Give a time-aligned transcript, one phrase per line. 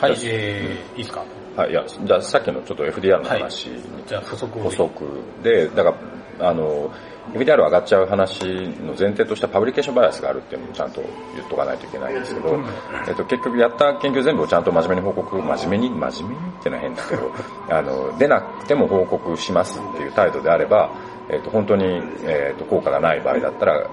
[0.00, 1.24] はい、じゃえー、いいですか？
[1.56, 3.66] あはい、いや、じゃあさっきのちょっと FDR の話。
[3.66, 4.62] に、じゃあ補足を。
[4.62, 5.04] 補足。
[5.42, 5.94] で、だか
[6.38, 6.90] ら、あの、
[7.34, 8.42] FDR 上がっちゃう話
[8.80, 11.00] の前提としてはパブリケーションバイアスがあるっていうのもちゃんと
[11.36, 12.58] 言っとかないといけないんですけど、
[13.06, 17.30] えっと、結局やった研究全部をちゃんと真面目に報告、真面目に、真面目にってのは変だけど、
[17.70, 20.90] あの、出なくても報告しますっていう態度であれば、
[21.28, 23.86] えっと、本当に、えっと、効果がない場合だったら、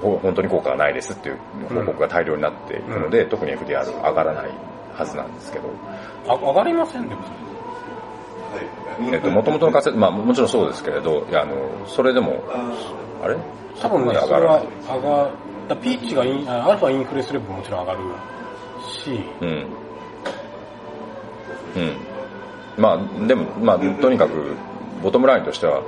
[0.00, 1.38] ほ本当に効果がないですっていう
[1.74, 4.50] 報告が大量になっていくので、特に FDR 上がらない
[4.94, 5.68] はずなんですけど、
[6.28, 7.22] あ上がりませんでも。
[9.12, 12.42] えっと、元々の仮説、まあもちろんそうですけれど、いや、あの、それでも、
[13.22, 13.36] あれ？
[13.80, 15.30] 多分ね、上がら上が
[15.68, 18.00] だピーチがイン、あアルファインフレすればもちろん上がる
[18.86, 19.48] し、うん。
[21.76, 21.96] うん。
[22.76, 24.54] まあ、でも、まあ、とにかく、
[25.02, 25.82] ボトムラインとしては、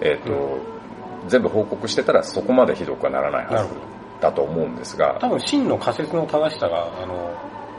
[0.00, 0.58] えっ、と、
[1.28, 3.80] 全部報告してたらそこまでひどくはならないはずなるほど。
[4.20, 7.34] だと思うんですが、多分真の仮説の正しさが、あの、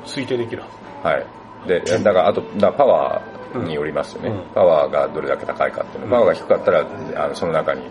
[0.05, 0.67] 推定できるは
[1.03, 1.07] ず。
[1.07, 1.43] はい。
[1.67, 6.09] で、だから、あと、だパワーによりますよね、うんパワーがどれだけ高いかっていうの。
[6.09, 7.83] パワーが低かったら、あのその中に、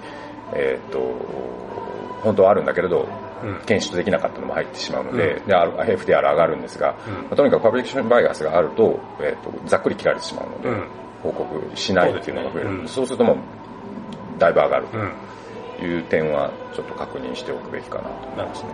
[0.55, 0.98] えっ、と、
[2.23, 3.09] 本当はあるんだけれど、
[3.42, 3.59] うん。
[3.67, 10.89] 検出できなかったのも入ってしまうので、うで、ある FDR 上がるんですが、うんまあとにかくパブリケーションバイアスがあると、えっ、と、ざっくり切られてしまうので、うん。
[11.23, 12.69] 報告しないっていうのが増える。
[12.69, 13.36] そうねうんそうするともう、
[14.39, 15.12] だいぶ上がるうん。
[15.79, 18.69] という点は、ちょっと確認しておくべきかなと思いますね。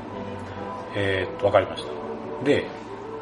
[0.95, 2.45] えーっと、わかりました。
[2.45, 2.67] で、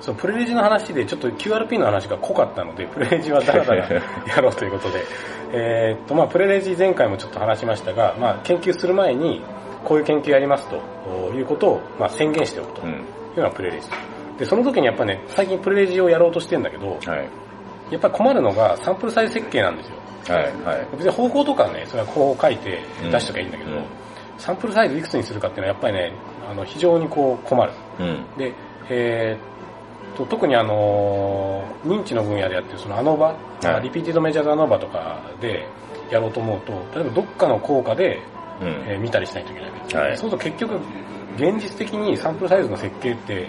[0.01, 5.05] そのプレレジの話でちょっと QRP の話が濃かったので、プレレジはダラダラやろうということで、
[5.53, 9.43] えーっと、まあプレレジ前回もちょっと話しましたが、まあ研究する前に、
[9.85, 12.95] こういう研究やりますということを、まあ宣言しておくという
[13.37, 13.43] うん。
[13.43, 13.89] のがプレレジ。
[14.39, 17.29] で、その時にやっぱね、最近プレレジをやろうとしてんだけど、はい。
[17.91, 19.95] やっぱり困るのがサンプルサイズ設計なんですよ。
[20.37, 20.45] はい。
[20.65, 20.87] はい。
[20.97, 23.85] 別に方法とかね、それは方法書いてうん出しときゃいいんだけど、うん
[24.39, 26.13] サンプルサイズいくつにするかっていうのはやっぱりね、
[26.51, 27.73] あの非常にこう困る。
[28.01, 28.27] うん。
[28.37, 28.53] で、
[28.91, 29.56] えーっ
[30.17, 33.27] と、特にあの、認知の分野でやってるそのアノバ、
[33.63, 35.67] はいリピーティドメジャーズアノバとかで
[36.11, 38.21] やろうと思うと、例えばどっかの効果で、
[38.61, 38.69] うん。
[38.87, 40.75] えー見たりしないといけないわけです、はいそうすると結局、
[41.37, 43.47] 現実的にサンプルサイズの設計って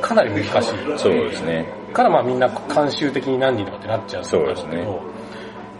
[0.00, 0.98] かなり難しい。
[0.98, 1.66] そうですね。
[1.92, 4.84] からまあみんな慣習的に何人とかってなっちゃうそうですね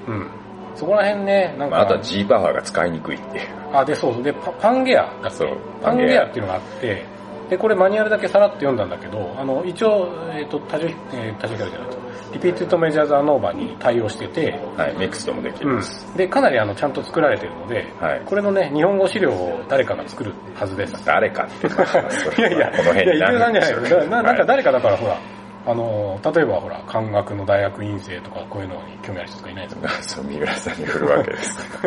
[0.06, 0.30] うん。
[0.76, 3.46] そこら辺ね、なんか、まあ、あとは G パワーが使いにくいっていう。
[3.72, 4.22] あ、で、そうそう。
[4.22, 5.30] で、パパンゲアだっけ？
[5.30, 7.04] そうパンゲアっていうのがあって、
[7.52, 11.98] で、これマニュアルだけさらっと読んだんだけど、あの、一応、えっ、と、多重、えー、多重比較じゃないと、
[12.32, 14.94] リピートとメジャーズアノーバーに対応してて、はい。
[14.96, 16.16] ミックスともできうんます。。
[16.16, 18.22] で、かなりあの、ちゃんと作られてるので、はい。
[18.24, 21.04] これのね、日本語資料を誰かが作るはずです。
[21.04, 23.80] 誰かって、ま あそいやいや、この辺にいや、池田さんじゃないよ。
[23.82, 25.18] だからななんかはい誰かだからほら、
[25.66, 29.88] あの、例えばほら、漢学の大学院生とかこういうのに興味ある人とかいないですか？
[30.00, 31.68] そう、三浦さんに振るわけです。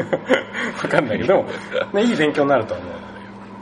[0.83, 1.43] わかんないけど、
[1.91, 3.05] ね、いい勉強になると思うので。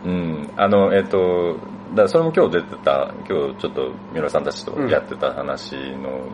[0.05, 0.49] うん。
[0.57, 1.55] あの、えっ、と、
[1.95, 6.27] だそれも今日出てた、今日ちょっと三浦さんたちとやってた話の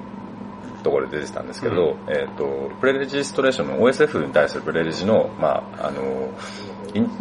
[0.83, 6.31] ところで出てたんですけど、えっ、と、プレレジストレーションの OSF に対するプレレジの、まあ、あの、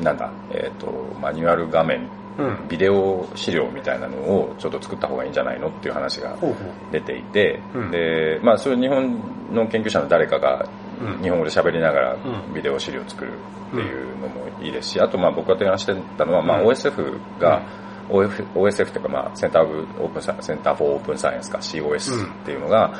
[0.03, 0.87] なんだ、えっ、と、
[1.21, 2.69] マニュアル画面、うん。
[2.69, 6.37] ビデオ資料みたいなのをちょっと作った方がいいんじゃないのっていう話が。
[6.93, 7.91] 出ていて、うん。
[7.91, 9.20] で、まあそういう日本
[9.53, 10.69] の研究者の誰かが
[11.00, 11.22] うん。
[11.22, 12.55] 日本語で喋りながらうん。
[12.55, 16.69] ビデオ資料を作るっていうのもいいですし、あとまあ僕が提案してたのは、まあうん。
[16.69, 17.62] OSF が、
[18.08, 22.94] OF OSF っていうかまあセンターオープンサセンターフォーオープンサイエンスか COS っていうのが、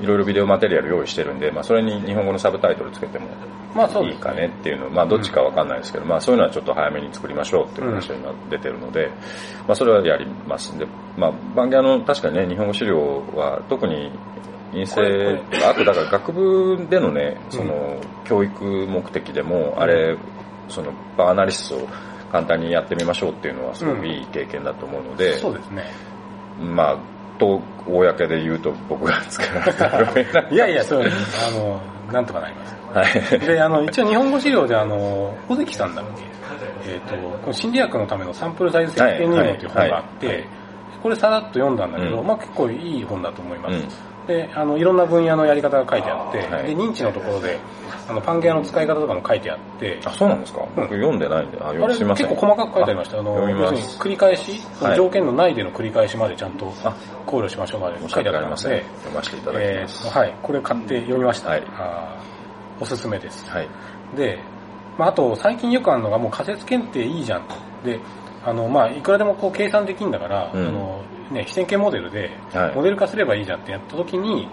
[0.00, 3.28] いろいろビデオマテリアル用意してるんで、まあそれに日本語のサブタイトルつけても
[3.74, 9.10] まあそうですいいかねっていうの、まあどっちかわかんないですけど、まあそういうのはちょっと早めに作りましょうっていう話が今出てるので、
[9.66, 10.76] まあそれはやります。
[10.78, 10.86] で、
[11.16, 14.10] まあバンギャの確かにね、日本語資料は特に
[14.72, 20.16] 陰性あとだから学部でのね、その教育目的でも、あれ、
[20.68, 21.86] そのバーアナリシスを
[22.32, 25.84] 簡単にやってみましょうっていうのはすごくいい経験だと思うので、そうですね。
[26.58, 26.98] まあ、
[27.38, 31.02] と、公で言うと僕が作られたらいやいや、そう。
[31.02, 31.80] あの、
[32.12, 32.76] なんとかなります。
[32.92, 33.40] はい。
[33.40, 36.22] で、あの、一応日本語資料で、あの、小関さんだっけ
[36.84, 40.46] えっ、と、この心理学のためのサンプルサイズ設計入門っていう本があって、はいはい
[41.02, 44.11] これさらっと読んだんだけど、うんまあ結構いい本だと思います。
[44.22, 47.58] うんで、あの、いろんな分野のやり方が書いてあって、はいで、認知のところで、
[48.08, 52.28] あの、パンゲアの使い方とかも書いてあって、あ、そうなんですか、僕読んでないんで、あ、あれすいません。
[52.28, 53.18] 結構細かく書いてありました。
[53.18, 53.82] あの、読み要ます。
[53.82, 56.94] するに繰り返し、はい条件の内での繰り返しまでちゃんとあ
[57.26, 58.78] 考慮しましょうまで申し書いてあ訳ありません。
[58.78, 60.08] ったので、読ませていただきえます。
[60.08, 61.50] ーはい、これ買って読みました。
[61.50, 63.48] はいあーおすすめです。
[63.48, 63.68] はい。
[64.16, 64.38] で、
[64.98, 67.54] まあ、あと最近よくあるのがもう仮説検定いいじゃんと。
[67.84, 68.00] で、
[68.44, 71.00] あの、まあ、いくらでもこう計算できるんだから、うんあの、
[71.32, 72.74] ね、非線形モデルで、はい。
[72.74, 74.48] モデル化すればいいじゃんってやった時に、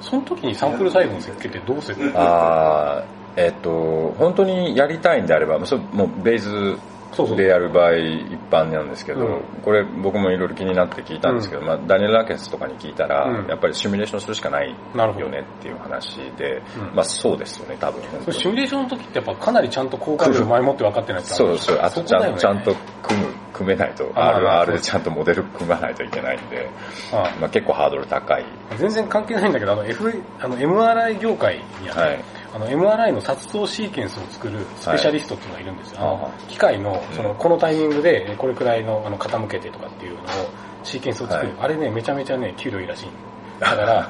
[0.00, 6.78] その時にサンプルサイズの設計ってどうするあーえっと、本当にやりたいんであれば、それもうベイズそうそう
[7.36, 13.48] でやる場合一般なんですけど、うんこれ僕もいろいろ気になって聞いたんですけど、まあ、ダニエル・ラケンスとかに聞いたら、うん。
[13.48, 16.94] やっぱりシミュレーションするしかないよねっていう話で、うん。
[16.94, 21.78] まあそうですよね多分シミュレーションの時ってやっぱかなりちゃんと効果量前もって分かってないとそうそう。
[21.82, 26.68] あとちゃちゃんと組む組めないと RR でちゃんとモデル組まないといけないんで、
[27.12, 28.44] あまあ、結構ハードル高い。
[28.76, 36.00] 全然関係ないんだけど、あの、F、あの、MRI 業界にはね、はいあの、MRI の撮像シーケンスを作るスペシャリストっていうのがいるんですよ。
[36.00, 40.24] はい機械の、その、このタイミングで、えこれくらいの、あの、傾けてとかっていうのを、
[40.82, 41.48] シーケンスを作る。
[41.50, 43.06] はいあれね、めちゃめちゃね、給料いいらしい。
[43.60, 44.08] だから、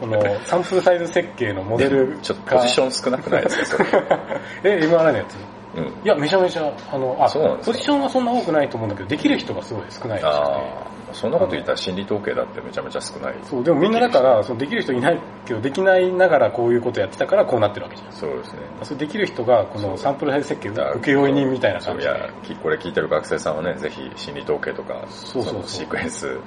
[0.00, 2.16] この、サンプルサイズ設計のモデルが。
[2.22, 3.84] ちょっとポジション少なくないですか？
[4.64, 5.36] え、MRI のやつ？
[5.76, 7.28] うん、いや、めちゃめちゃ、あの、あ、
[7.64, 10.97] ポジションはそんな多くないと思うんだけど、できる人がすごい少ないらしくて。
[11.12, 13.34] そんなこと言ったら心理統計だってめちゃめちゃ少ない。
[13.42, 18.12] そう、でもみんなだから、そのできる人いないけど、できないながらこういうことやってたからこうなってるわけじゃん。
[18.12, 18.60] そうですね。
[18.82, 22.04] それできる人が、このサンプルサイズ設計の請負人みたいな感じ。
[22.04, 22.10] で。
[22.10, 25.60] そういやきこれ聞いてる学生さんはねぜひ心理統計とかそうそうそう。
[25.62, 26.38] のシークエンス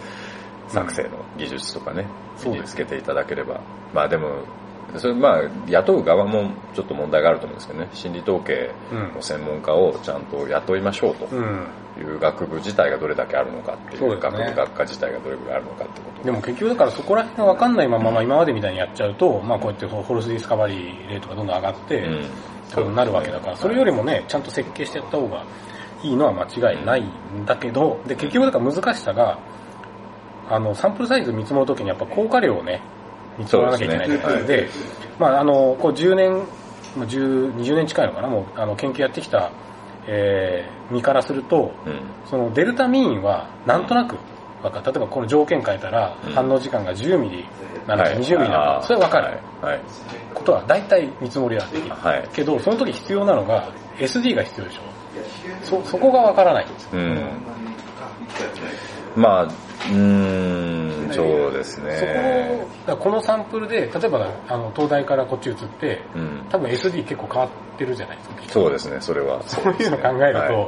[0.68, 3.62] 作成の技術とかね、そうです身につけていただければ。
[3.94, 4.44] まあでも
[4.98, 7.90] それまあ雇う側もちょっと問題があると思うんですけどね。
[7.94, 9.14] 心理統計うん。
[9.14, 11.68] の専門家をちゃんと雇いましょうとうん。
[12.00, 14.18] いう学部自体がどれだけあるのかっていうね。
[14.20, 16.24] 学部学科自体がどれぐらいあるのかってこと。
[16.24, 22.26] でも結局だからそこら辺が分かんないまま、まあ今までみたいにやっちゃうと、まあこうやってホルスディスカバリーレートがどんどん上がって、うん。
[22.68, 25.44] そうなるわけだから、それよりもね、ちゃんと設計してやった方が
[26.04, 29.38] いいのは間違いないんだけど、で、結局だから難しさが、
[30.50, 32.82] あの、サンプルサイズ見積もるときにやっぱ効果量をね、
[33.42, 34.70] 見積もらなきゃいけないというで、
[35.20, 36.32] まああの、こう10年、
[36.96, 39.52] まあ10 20年近いのかな、もうあの研究やってきた、
[40.08, 44.18] えー身からすると、うんそのデルタミーンはなんとなく
[44.62, 44.86] 分かる。
[44.86, 47.46] 例えばこの条件変えたらうん反応時間が10ミリ
[47.88, 49.26] なのかはい20ミリなのか、それは分かる。
[49.62, 49.82] はいはい
[50.34, 51.96] ことは大体見積もりはできる。
[51.96, 54.82] はいけど、その時必要なのが SD が必要でしょ。
[55.64, 56.90] そ、そこが分からないんですよ。
[56.94, 57.22] うん
[59.16, 68.36] まあうーんそうですそこねを、だからこのサンプルで、例えばあの東大からこっち移って、うん多分 SD 結構変わってるじゃないですか。
[68.50, 70.68] そうですねそれはそういうのを考えると、はい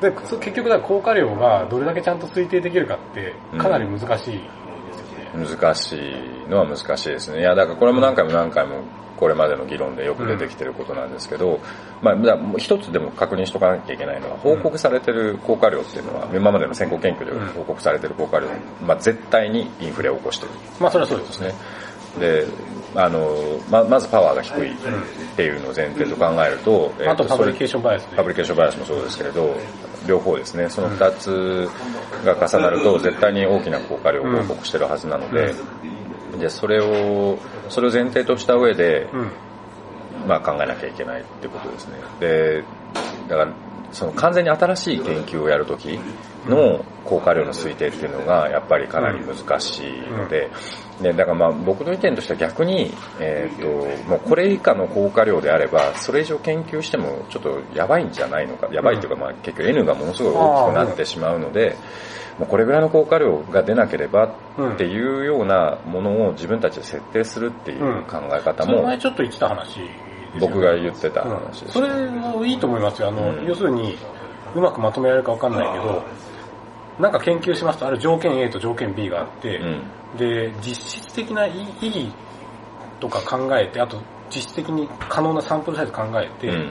[0.00, 5.56] 結局だ効果量がどれだけちゃんと推定できるかってかなり難しいですよね。
[5.58, 7.40] 難しいのは難しいですね。
[7.40, 8.82] いや、だからこれも何回も何回も
[9.18, 11.60] これまでの議論でよく出てきてることなんですけど、
[12.00, 12.16] まあ、
[12.58, 18.46] 一つでも確認しとかなきゃいけないのは、報告されてる効果量っていうのは、今までの先行研究で報告されてる効果量、
[18.86, 20.52] まあ、絶対にインフレを起こしてる。
[20.80, 21.52] まあそれはそうですね。
[22.18, 22.46] で
[22.94, 24.76] あの、ままずパワーが低いっ
[25.36, 29.54] ていうのを前提と考えると、えーあとパブリケーそションバイアスパブリケーションバイアスもそうですけれど、
[30.06, 31.68] 両方ですね、その二つ
[32.24, 35.54] が重なると絶対に大きな効果量を報告してるはずなので、
[36.38, 37.38] で、それを、
[37.68, 39.30] それを前提とした上で、うん。
[40.26, 41.94] まあ考えなきゃいけないってことですね。
[42.20, 42.64] で、
[43.28, 43.52] だから、
[43.92, 45.98] その完全に新しい研究をやるとき
[46.46, 50.50] の効果量の推定っていうのがやっぱりかなり難しいので、
[51.02, 53.66] でだからまあ僕の意見としては逆に、えっ、と、
[54.08, 61.76] もうこれ以下の効果量であれば、それ以上研究してもちょっとやばいんじゃないのか、やばいっていうかまあ結局 N がものすごい大きくなってしまうので、
[62.38, 64.26] もうこれぐらいの効果量が出なければ
[64.74, 69.80] っていうようなものを自分たちで設定するっていう考え方そのも前ちょっと言ってた話
[70.40, 71.30] 僕が言ってたうん。
[71.30, 71.72] 話です。
[71.72, 73.08] それはいいと思いますよ。
[73.08, 73.46] あの、うん。
[73.46, 73.96] 要するに、
[74.54, 76.02] うまくまとめられるかわかんないけど、
[76.98, 79.82] なんか研究しますと、ある条件 A と条件 B があって、うん。
[80.18, 82.12] で、実質的な意義
[83.00, 86.70] とか考えて、あと実質的に可能なサンプルサイズ考えて、うん。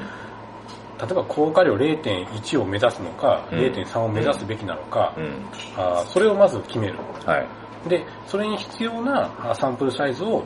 [1.00, 3.60] 例えば効果量0.1を目指すのか、うん。
[3.60, 5.46] 0.3を目指すべきなのか、うん。
[5.78, 6.96] あーそれをまず決める。
[7.26, 7.48] はい。
[7.90, 10.44] で、それに必要なあサンプルサイズを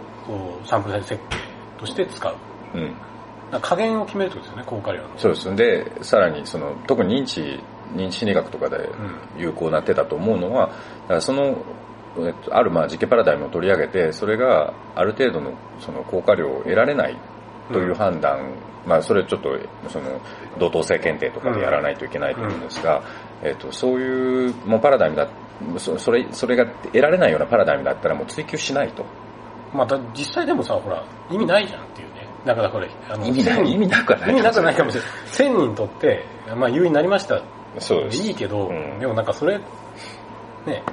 [0.66, 1.38] サンプルサイズ設計
[1.80, 2.36] として使う。
[2.74, 2.96] うん
[3.60, 5.10] 加減を決めるってことですよね、効果量の。
[5.18, 5.56] そうです。
[5.56, 7.60] で、さらにその、特に認知、
[7.94, 8.90] 認知心理学とかで
[9.38, 10.74] 有効な手だと思うのは、だ
[11.10, 11.58] からその、
[12.20, 17.18] えっと、あるまあ実験パラダイムを取り上げて、それがある程度のその効果量を得られない
[17.72, 18.54] という判断、
[18.86, 19.50] まあそれちょっと、
[19.90, 20.22] その、
[20.58, 23.02] 同等性検定とかでやらないといけないと思うんですが、
[23.44, 25.28] えっと、そういう、もうパラダイムだ、
[25.78, 29.06] そそれ、それが得られないようなパラダイムだったらもう追求しないと。
[29.74, 32.21] まあ、だ実際でもさ、ほら、意味ないじゃんっていうね。
[32.46, 34.32] だからこれ、あの意味ない、意味なくはない。
[34.32, 35.12] 意味なくないかもしれない。
[35.54, 37.42] 1000人とって、まあ、有意になりました。
[37.80, 38.24] そうです。
[38.24, 39.58] いいけど、うんでもなんかそれ、
[40.66, 40.84] ね、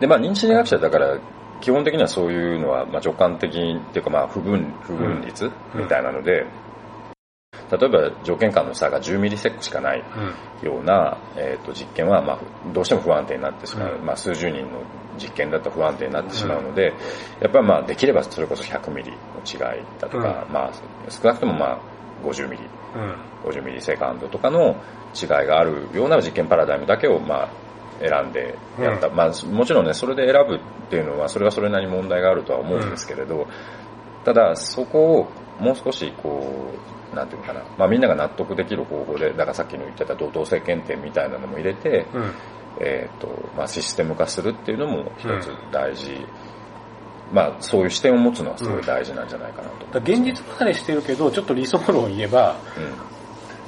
[0.00, 1.18] で、まあ認知心理学者だから、
[1.60, 6.44] 基本的にはそういうのは、まあ直感的っていうか、まあ不分、不分率みたいなので、
[7.76, 10.04] 例えば条件間の差が10ミリセックしかない
[10.60, 10.68] うん。
[10.68, 12.38] ような、えー、と実験は、まあ、
[12.72, 14.82] どうしても不安定になってしまう、うんまあ、数十人の
[15.18, 16.92] 実験だと不安定になってしまうので、
[17.40, 20.72] やっぱりまあできればそれこそ100ミリの違いだとか、まあ、
[21.10, 21.80] 少なくともまあ
[22.24, 22.62] 50ミリ、
[22.94, 23.50] うん。
[23.50, 24.76] 50ミリセカンドとかの
[25.14, 27.48] 違いがあるような実験パラダイムだけを、まあ、
[28.00, 29.08] 選んでやった。
[29.08, 30.60] うまあ、もちろんね、それで選ぶっ
[30.90, 33.46] ていうのは、それはそれなりに問題があるとは思うんですけれど、
[34.24, 35.28] ただ、そこを
[35.60, 42.32] もう少し、こう、なんていうのかな、まあみんなが納得できる方法で、だからさっきの言ってた同等性検定みたいなのも入れて、うん。
[42.80, 46.26] えっ、と、まあシステム化するっていうのも一つ大事。
[47.32, 49.86] まあそういう視点を持つのはすごい大事なんじゃないかなと。
[49.86, 52.56] だから現実離れしてるけど、ちょっと理想論を言えば、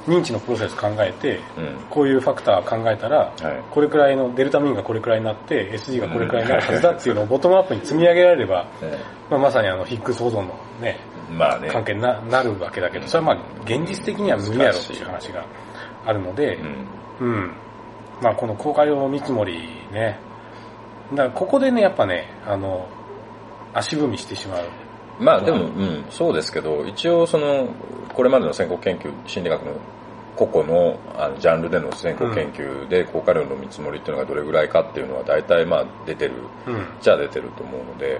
[0.07, 1.65] 認知のプロセス考えて、うん。
[1.65, 1.75] うん。
[1.89, 3.63] こういうファクター考えたら、はい。
[3.71, 8.99] これくらいのデルタミンがこれくらいになって、SG がこれくらいになるはずだっていうのをボトムアップに積み上げられれば、え
[9.29, 10.47] まあ、まさにあのヒッグス保存の
[10.79, 11.69] ね、えまあね。
[11.69, 15.45] 関係にななるわけだけど、それはまあ現実的には無理やろっていう話が
[16.05, 16.55] あるので
[17.19, 17.27] う、ん。
[17.27, 17.51] うん。
[18.21, 19.59] まあこの高架量見積もり
[19.91, 20.19] ね、
[21.11, 22.87] だからここでね、やっぱね、あの、
[23.73, 24.63] 足踏みしてしまう。
[25.19, 27.67] まあでも、うん、そうですけど、一応その、
[28.13, 29.73] これまでの先行研究、心理学の
[30.35, 36.33] 個々のあのジャンルでの先行研究で効果量の見積もりっていうのがどれぐらいかっていうのは大体まあ出てる、
[36.67, 36.85] うん。
[37.01, 38.19] じゃあ出てると思うので、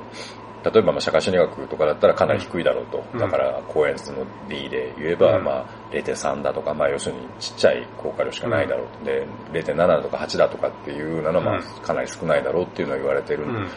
[0.65, 3.03] 例えばまあ社会心理学とかだったらかなり低いだろうと。
[3.13, 9.05] うんだから、公演数の D で言えば、うんまあ0.3だとか、まあ要するにちっちゃい効果量しかないだろうと。
[9.05, 13.67] で、0.7だとか8だとかっていうのはまうんあかなり少ないだろうっていうのは言われてるうん。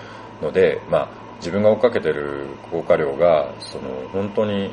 [0.40, 4.72] ので、まあ、自分が追っかけてる効果量が、その、本当に、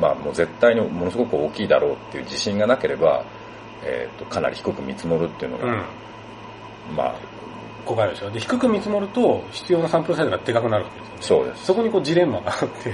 [0.00, 3.24] まあ、もう絶対にものすごく大きいだろうっていう自信がなければ、
[3.82, 5.84] えっ、と、かなり低く見積もるっていうのが、うん。
[6.96, 7.14] まあ、
[7.84, 8.30] ここあるでしょ。
[8.30, 11.20] で、低く見積もると必要なサンプルサイズがでかくなるわけですよね。
[11.20, 11.66] そうです。
[11.66, 12.90] そこにこうジレンマがあって。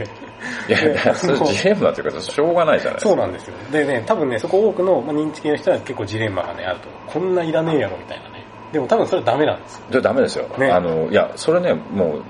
[0.68, 3.10] いや、だジレンマっていうか、しょうがないじゃないですか。
[3.10, 3.54] そうなんですよ。
[3.70, 6.88] でね、多分ね、そこ多くの、まあ、認知系の人は結構ジレンマがね、あると。
[7.06, 8.44] こんないらねえやろみたいなね。
[8.72, 9.86] でも多分それはダメなんですよ。
[9.90, 10.48] じゃダメですよ。
[10.58, 12.22] ねあの、いや、それね、もう、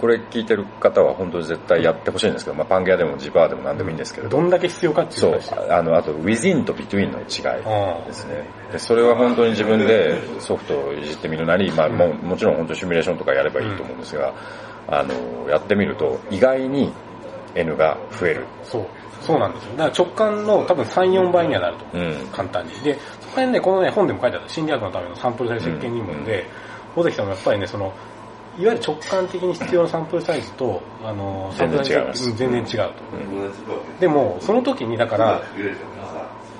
[0.00, 7.60] これ聞いてる方は本当に絶対やってほしいんですけど、まあ、パンゲアでもジバーでも何でもいいんですけれど、どんだけ必要かっていうそうあの、あと、within と between の違い。
[7.60, 8.48] うんですね。
[8.72, 14.32] で、それは本当に自分でソフトをいじってみるなり、まあ、もうもちろん本当にシミュレーションとかやればいいと思うんですが、
[14.88, 16.90] あの、やってみると意外に
[17.54, 18.46] N が増える。
[18.64, 18.86] そう。
[19.20, 19.72] そうなんですよ。
[19.76, 21.84] だから直感の多分3、4倍にはなると。
[21.92, 22.26] うん。
[22.32, 22.72] 簡単に。
[22.80, 26.46] で、そこら辺ね、このね、本でも書いてあった心理学のためのサンプルサイズ設計入門で、
[26.96, 27.92] 尾関さんもやっぱりね、その、
[28.60, 32.94] いわゆる直感的に必要なサンプルサイズと、あの、サンプルサイズ全然違うん全然違うと。
[34.00, 35.42] でも、その時に、だから、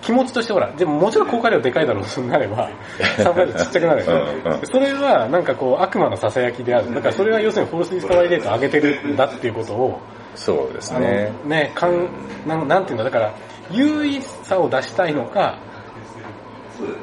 [0.00, 2.71] 気持ちとしてほら、でももちろん効果量でかいだろうとなれば、
[3.23, 6.95] サンプルサイズちっちゃくなるよねうんうんそれはなんかこう悪魔の囁きである。
[6.95, 10.00] だからそれは要するにフォルスディスカバリーレートを上げてるんだっていうことを、
[10.35, 11.33] そうですね。
[11.45, 12.09] ね、かん
[12.47, 13.33] なんなんていうんだ、だから、
[13.71, 15.59] 優位さを出したいのか、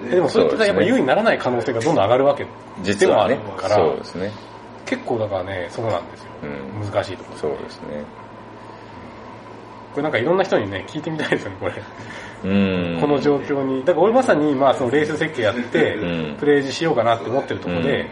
[0.09, 2.49] えでもそれってやっぱ優位にならない可能性がどんどん上がるわけで
[2.81, 4.31] 実はある、から、そうですね。
[4.87, 6.29] 結構だからね、そうなんですよ。
[6.43, 6.91] うん。
[6.91, 7.37] 難しいところ。
[7.39, 8.03] そうですね。
[9.91, 11.73] これなんかいろんな人にね、聞いてみたいですよね、これ。
[12.43, 13.01] うん。
[13.01, 13.83] この状況に。
[13.83, 18.09] だから俺まさに、まあそのレース設計やってうん、プレイジしようかなって思ってるところで、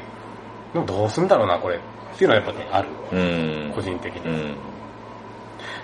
[0.73, 1.77] でもどうすんだろうな、これ。
[1.77, 1.79] っ
[2.17, 2.87] ていうのはやっぱね、ある。
[3.11, 3.71] うん。
[3.73, 4.55] 個人的に。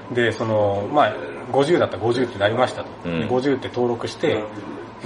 [0.10, 0.14] うん。
[0.14, 1.16] で、その、まあ、
[1.52, 2.90] 50だったら50ってなりましたと。
[3.06, 4.44] うんで50って登録して、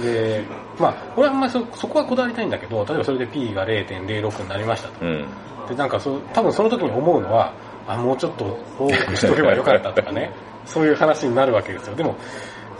[0.00, 0.44] で、
[0.78, 5.04] まあ、俺はあんまりそそこはこだわりたいんだけど、例えばそれで P が0.06になりましたと。
[5.04, 5.26] うん。
[5.68, 7.52] で、なんかそう、多分その時に思うのは、
[7.86, 10.32] あ、もうちょっと多くしとけばよかったとかね、
[10.66, 11.94] そういう話になるわけですよ。
[11.94, 12.16] でも、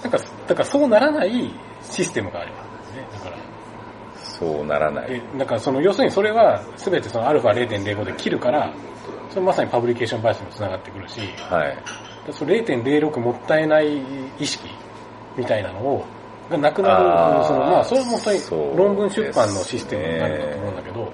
[0.02, 1.50] なんか、だからそうならない
[1.82, 3.06] システムがありますね。
[3.12, 3.36] だから、
[4.22, 5.06] そうならない。
[5.08, 8.70] え、だからその、要するにそれは全てその α0.05 で切るから、
[9.30, 11.78] それまさにパブリケーションバイアスにもつながってくるし、はい。
[12.32, 14.02] その0.06もったいない
[14.38, 14.68] 意識
[15.36, 16.04] みたいなのを、
[16.50, 21.12] がなくなる、そのまあ、それも本当に論文出版のシステムになるんだと思うんだけど、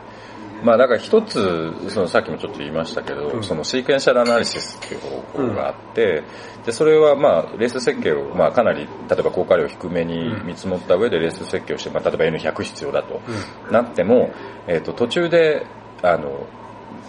[0.63, 3.43] まあだから一つ、そのさっきもちょっと言いましたけど、うん。
[3.43, 6.23] そのシークエンシャルアナリシスっていう方法があって、
[6.65, 13.21] で、それはまあレース設計をまあかなり、例えば効果量低めに見積もった上でレース設計をして、まあ例えば N100 必要だと
[13.69, 14.31] うなっても、
[14.69, 15.67] えっ、と途中で、
[16.03, 16.47] あの、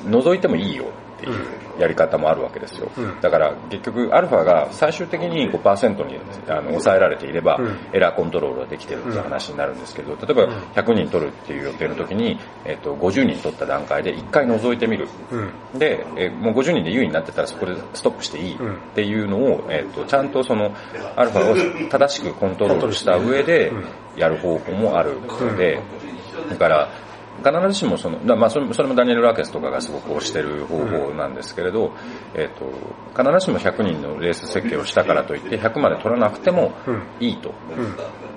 [0.06, 0.86] 覗いてもいいよ
[1.24, 2.92] っていうやり方もあるわけですよ。
[2.98, 3.22] うん。
[3.22, 7.77] だから結局アルファが最終的に5%にあの抑えられていれば、うん。
[7.94, 15.08] エラーコントロールができてるっていう話になるんですけど、例えば100人取るっていう予定の時に、えっと50人取った段階で1回覗いてみる。
[15.32, 15.80] うん。
[15.80, 18.58] で、えもう50人で優位になってたらそこでストップしていいっ
[18.94, 20.75] ていうのを、えっとちゃんとその
[21.15, 23.86] アルファを正しくコントロールした上でうん。
[24.15, 25.80] やる方法もあるので、
[26.50, 26.89] だから
[27.38, 31.92] 必ずしもその、だまあそれもダニエル・ラーケスとかがすごく推してる方法なんですけれど、
[32.36, 32.70] えっ、と、
[33.18, 37.04] 必ずしも100人のレース設計をしたからといって100まで取らなくてもうん。
[37.20, 37.54] いいと。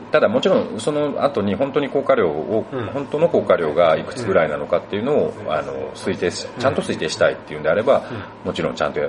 [0.06, 0.12] うん。
[0.12, 8.04] ただもちろんその後に本当に効果量を、うん本当の効果量がいくつぐらいなのかっていうのを、あの推定しちゃんと推定したいっていうんであれば、
[8.44, 9.08] もちろんちゃんとや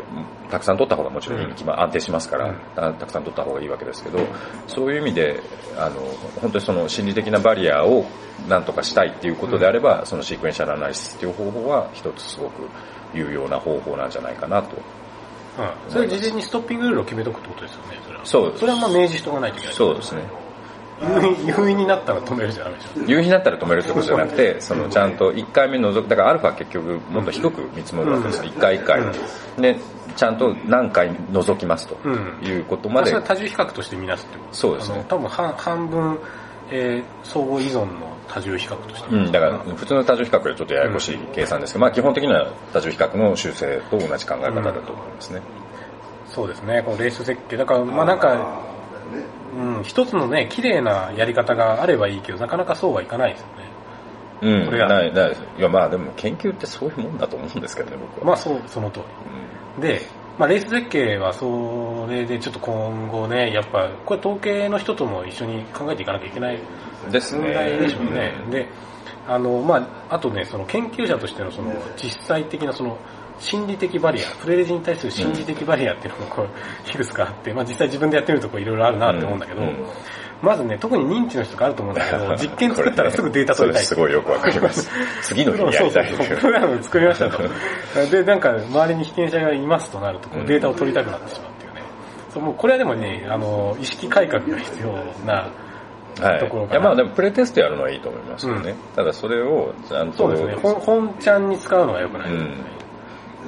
[0.49, 4.19] たくさん取った方がもちろんいいに決ま安定しますから、うんたたくさん取った方がいいわけですけど
[4.67, 5.41] そういう意味で
[5.77, 6.01] あの
[6.41, 8.05] 本当にその心理的なバリアを
[8.47, 12.67] なんとかしたいっていうことであれば、そのシークエンシャルアナリシスっていう方法は一つすごく
[13.13, 14.75] 有用な方法なんじゃないかなと
[15.57, 15.91] うん。
[15.91, 18.25] それ事前にストッピングルールを決めとくってことですよね、それは。
[18.25, 19.75] そうそれはまあ明示しとかないといけない。
[19.75, 20.21] そうですね
[21.45, 23.21] 優位になったら止めるじゃダメでしょ。
[23.21, 29.01] になったら止めるってことじゃなくて、そのちゃんと1回目覗く、だからアルファは結局もっと低く見積もるわけですよ、1回1回。
[29.57, 29.77] で、
[30.15, 36.17] ちゃんと何回覗きますとうんいうことまでまあそれは、多重比較として見なすってことそうですね多分半半分、
[36.71, 39.15] えー相互依存の多重比較として。
[39.15, 45.41] うん、だから普通の多重比較よりちょっとややこしい計算ですけど、まあ基本的には多重比較の修正と同じ考え方だと思いますね。
[46.27, 47.57] そうですね、このレース設計。
[47.57, 48.61] だから、まあなんか、
[49.57, 53.53] うん、一つのね、綺麗なやり方があればいいけど、なかなかそうはいかないですよね。
[54.41, 55.41] うん、これがない、ないです。
[55.57, 58.27] いやまあでも研究ってそういうもんだと思うんですけどね、僕は。
[58.27, 59.01] まあそう、その通
[59.79, 59.81] り。
[59.81, 60.01] で、
[60.37, 66.59] まあレース設計はそれでちょっと今後ね、やっぱ、これ統計の人とも一緒に考えていかなきゃいけない
[67.05, 67.45] うんですね。
[67.45, 68.33] 問題でしょうね。
[68.51, 68.69] で、
[69.27, 69.77] あの、ま
[70.09, 72.97] ああとね、その研究者としてのその実際的なその
[73.39, 79.85] 心理的バリア、プレレジに対する心理的バリアっていうのがこう、いくつかあって、まあ実際自分でやってみるとこういろいろあるなって思うんだけど、うん
[80.41, 83.85] まずね、特に認知の人があると思うんだけど、 実験作ったらすぐデータ取りたい。
[83.85, 84.89] すごいよくわかります。
[85.21, 87.43] 次の日にやりたいそうそうプログラム作りましたと。
[88.11, 91.81] で、なんか、周りに被験者がいますとなると、こうデータを取りたくなってしまうっていうね。
[92.29, 94.91] そうもうこれはでもね、あの、意識改革が必要
[95.25, 95.49] な、
[96.19, 96.39] はい。
[96.39, 98.75] ところかないやまあでもプレテストやるのはいいと思いますよね。
[98.95, 100.17] ただそれをちゃんと。
[100.17, 102.49] そうですね、本本ちゃんに使うのは良くないですね。
[102.71, 102.76] うん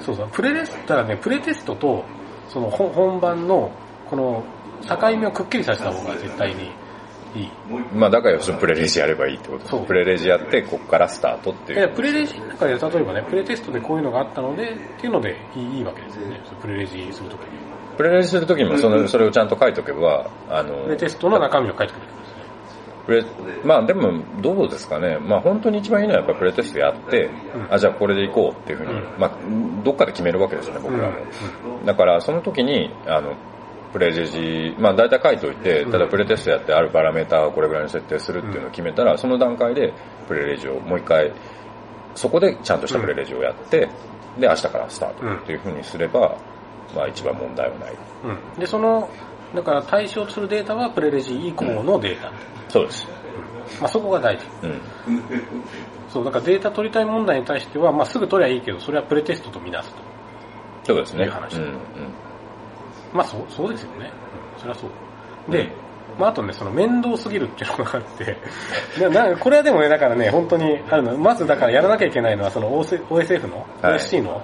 [0.01, 2.03] そうそう、プレテスト、だからね、プレテストと、
[2.49, 3.71] その本本番の、
[4.09, 4.43] この、
[4.87, 6.71] 境目をくっきりさせた方が絶対に
[7.35, 7.51] いい。
[7.93, 11.89] まあだから要するにプレレジやればいいってことですそうプレレジやって、ここからスタートっていいや、う。
[11.89, 16.41] プレレジの中で、例えばね、プレテストでこういうのがあったので、っていうのでいいいいわけですよね。
[16.61, 17.47] プレレジするときに。
[17.97, 22.18] プレレジするときにもそのそれをちゃんと書いとけば、あの、プレテストの中身を書いてくれる
[23.63, 25.17] まあでもどうですかね。
[25.19, 29.31] まあ本当に一番いいのはやっぱプレテストやって、うんあ、じゃあこれでいこうっていうふうに、うんまあ
[29.83, 31.15] どっかで決めるわけですよね、僕らも。
[31.85, 33.35] だからその時に、あの、
[33.91, 39.93] プレレジ、まあ大体書いといて、ただプレテストやってあるパラメーターをこれぐらいに設定するっていうのを決めたら、その段階で
[40.27, 41.31] プレレジをもう一回、
[42.15, 43.89] そこでちゃんとしたプレレジをやって、
[44.39, 46.37] で明日からスタートっていうふうにすれば、
[46.95, 47.93] まあ一番問題はない。
[48.25, 48.59] うん。
[48.59, 49.09] で、その、
[49.55, 52.31] だから対象とするデータはプレレジ以降のデータ。
[52.69, 53.07] そうです。
[53.79, 54.45] まあそこが大事。
[54.63, 54.81] うん。
[56.09, 60.01] そう、だからデータ取りたい問題に対しては、まあすぐ取りゃいいけど、それはプレテストとみなすと。
[60.83, 61.25] そうですね。
[61.25, 61.79] いう話うんうん
[63.13, 64.11] まあそう、そうですよね。
[64.55, 65.51] うん、それはそう。
[65.51, 65.71] で、
[66.17, 68.37] まああとね、その面倒すぎるっていうのがあって、
[69.09, 74.43] ななこれはでもね、だからね、本当にあるの、まずだからやらなきゃいけないのは、その OS OSF の、はい OSC の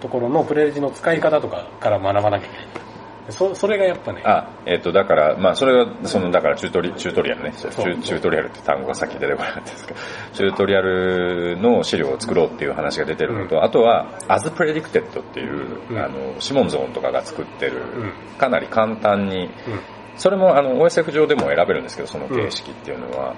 [0.00, 2.89] ところのプレレジの使い方とかから学ばなきゃいけない。
[3.30, 7.52] そそれがやっぱね、あ、えっ、と、だから、まあ、それは、その、だから、チュートリ、チュートリアルね。
[7.56, 10.00] チュチュートリアルって単語がさっき出てこなかったですけど、
[10.32, 15.98] チュートリアルの資料を作ろうっていう話が出てるのと、あとは、as predicted っていう、うん。
[15.98, 18.38] あの、シモンゾーンとかが作ってる、うん。
[18.38, 19.50] かなり簡単に、うん。
[20.16, 23.34] それも、あの、OSF 上でも選べるんですけど、その形式っていうのは、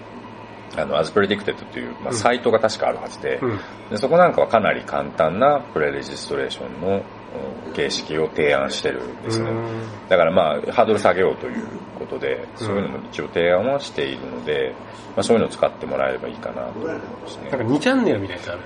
[0.77, 2.15] あの、as predicted っていう、まあ、うん。
[2.15, 3.59] サイトが確かあるはずで、うん。
[3.91, 7.03] でそこなんかはかなり簡単なプレレジストレーションのうん
[7.75, 9.51] 形式を提案してるんですね。
[9.51, 11.67] うんだからまあ、ハードル下げようという
[11.99, 14.75] ことで、そういうのも一応提案はしているので、
[15.17, 17.65] まあそういうのを使ってもらえればいいかなと思いますなんかね。
[17.65, 18.61] 2チャンネルみたいなやつある。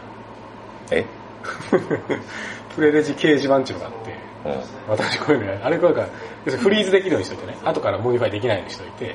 [0.90, 1.07] え？
[2.74, 4.90] プレレジ掲示板っていうのがあって、うん。
[4.90, 6.09] 私こういうのやあれこれから、
[6.44, 9.14] 要するにフリーズできるようにしといてね、後から modify できないようにしといて、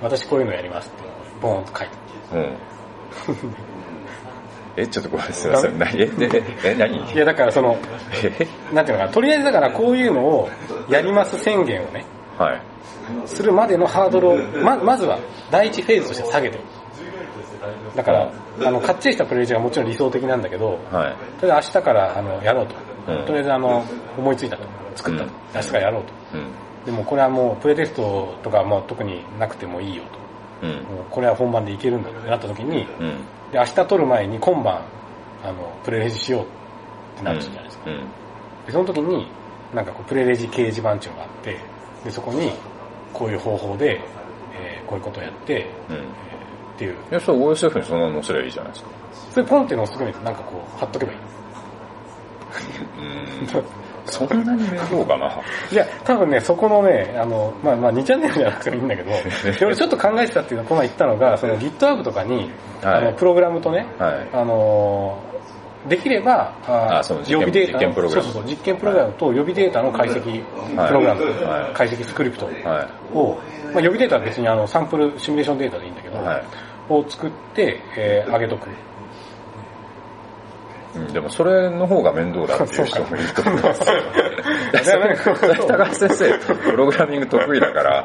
[0.00, 1.02] 私こういうのやりますって
[1.40, 1.94] ボーンと書いて。
[2.34, 2.56] うん。
[4.76, 5.78] え、ちょっとごめんなさい。
[5.78, 7.12] なえ、え、え、何？
[7.12, 7.76] いやだからその、
[8.24, 8.74] え？
[8.74, 10.48] なんていうのかな、とりあえずだからこういうのを
[10.88, 12.04] やります宣言をね、
[12.38, 12.62] はい。
[13.26, 15.18] するまでのハードルを、ま、まずは
[15.50, 16.64] 第一フェーズとして下げてる。
[17.94, 18.32] だから、
[18.64, 21.40] あの、かっちりしたプレレジがもちろん理想的なんだけど、はい。
[21.40, 22.74] とりあえず明日からあのやろうと。
[23.08, 23.84] うんとりあえずあの、
[24.16, 24.62] 思いついたと。
[24.96, 25.26] 作ったと。
[25.26, 26.12] うん明日からやろうと。
[26.34, 26.84] うん。
[26.86, 30.02] でもこれはもうプレテストとかもう特になくてもいいよ
[30.60, 30.66] と。
[30.66, 30.74] うん。
[30.74, 33.14] もうこれは本番でいけるんだってなった時に、うん。
[33.52, 34.82] で明日撮る前に今晩、
[35.44, 36.46] あの、プレレジしようっ
[37.18, 37.90] てなるじゃないですか。
[37.90, 37.96] うん。
[38.66, 39.28] で、その時に、
[39.74, 41.58] なんかこう、プレレジ掲示板っていうのがあって、
[42.04, 42.52] で、そこに、
[43.12, 44.00] こういう方法で、
[44.54, 45.96] えーこういうことをやって、えうん。
[45.96, 46.04] ーっ
[46.78, 46.94] ていう。
[46.94, 48.90] いや、そう、OSF にそのまま載せればいいじゃないですか。
[49.30, 51.18] それポンっていうのをすぐになんかこう、貼っとけばいい。
[52.98, 53.64] うん。
[54.06, 55.40] そんなに面倒かな。
[55.70, 59.18] いや、多分ね、そこのね、あの、まあまあ2チャンネルじゃなくてもいいんだけど、で
[59.66, 62.50] 俺ちょっと考えてたっていうのは、この前言ったのが、その GitHub とかに、
[62.82, 62.94] はい。
[62.96, 64.14] あの、プログラムとね、はい。
[64.32, 68.24] あのー、できれば、ああその予備データ実験プログラム。
[68.24, 70.22] そうそうそう、実験プログラムと予備データの解析
[70.86, 71.74] プログラム、はい。
[71.74, 73.38] 解析スクリプトはを、
[73.72, 76.42] まあ、予備データは別にあのサンプル、シミュレーションデータでいいんだけど、はい。
[76.88, 78.68] を作って、えー上げとく。
[80.94, 80.98] い。
[80.98, 83.94] うんでもそれの方が面倒だっていう人もいると思いますよ。
[85.68, 88.04] 高橋先生、プログラミング得意だから、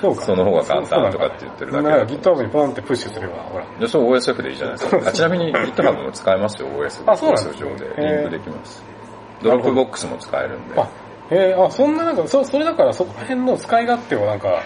[0.00, 3.64] そうかその方が簡単とかって言ってるだけなんか GitHub にポンってプッシュすれば、ほら。
[3.78, 5.08] でそう OSF でいいじゃないですか。
[5.08, 7.10] あちなみに GitHub も使えますよ、OS。
[7.10, 7.84] あそうなんです上ねで。
[7.98, 8.84] リンクできます。
[9.42, 10.80] Dropbox も使えるんで。
[10.80, 10.88] あ、
[11.30, 14.62] えー、あ、そんななんか、そそれだからそこら辺の使い勝手をなんか、はい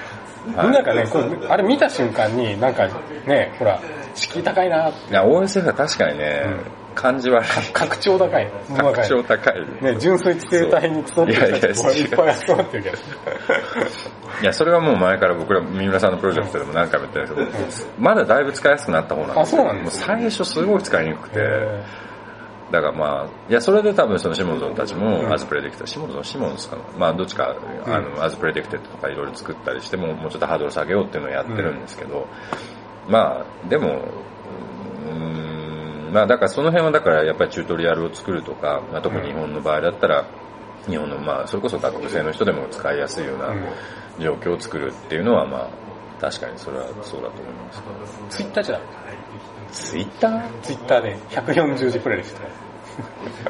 [0.46, 2.88] みんながね、こうあれ見た瞬間になんか
[3.26, 3.78] ね、ほら、
[4.14, 6.46] 敷居高いな、いや、OSF は確かにね、
[6.94, 7.72] 感じ悪い。
[7.72, 8.50] 格調高い。
[8.76, 9.55] 格調高い。
[9.83, 12.96] ね、純粋地生体にクソっていやいやいっぱい集まってるけど。
[14.42, 19.42] いや、それはもう前から僕ら、三村さんのプロジェクトでも何回も言ってるんですけど、まだだいぶ使いやすくなった方なんですよ。
[19.42, 21.85] あそうなんです最初すごい使いにくくて、え
[22.72, 26.83] だからまあ、いや、それで多分そのシモンゾンたちも、アズプレディクテシモンゾン、シモンズかな？
[26.96, 32.29] まあ、どっちか、あの、 AsPredicted とかいろいろ作ったりしても、もうちょっとハードル下げようっていうのをやってるんですけど、
[33.09, 35.60] まあ、でも、うーん、
[36.11, 40.27] まあだからその辺はだからやっぱりチュートリアルを作るとか、まあ、特に日本の場合だったら、
[40.88, 43.64] 日本のまあ、それこそ学部生の人でも使いやすいようなうん
[44.18, 45.70] 状況を作るっていうのはまあ、
[46.20, 47.83] 確かにそれはそうだと思います。
[48.27, 48.85] ー、ツイッターじゃダメ
[49.73, 52.42] ツイッ ter Twitter で140字プレレジスト。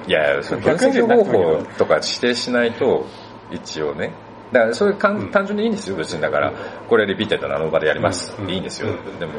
[0.07, 3.07] いやいや、その分析方法とか指定しないと、
[3.51, 4.13] 一応ね。
[4.53, 6.21] だからそれ単純にいいんですよ、別に。
[6.21, 6.53] だから、
[6.89, 8.35] これ repeated なの場でやります。
[8.41, 8.89] うんいいんですよ。
[9.19, 9.33] でも、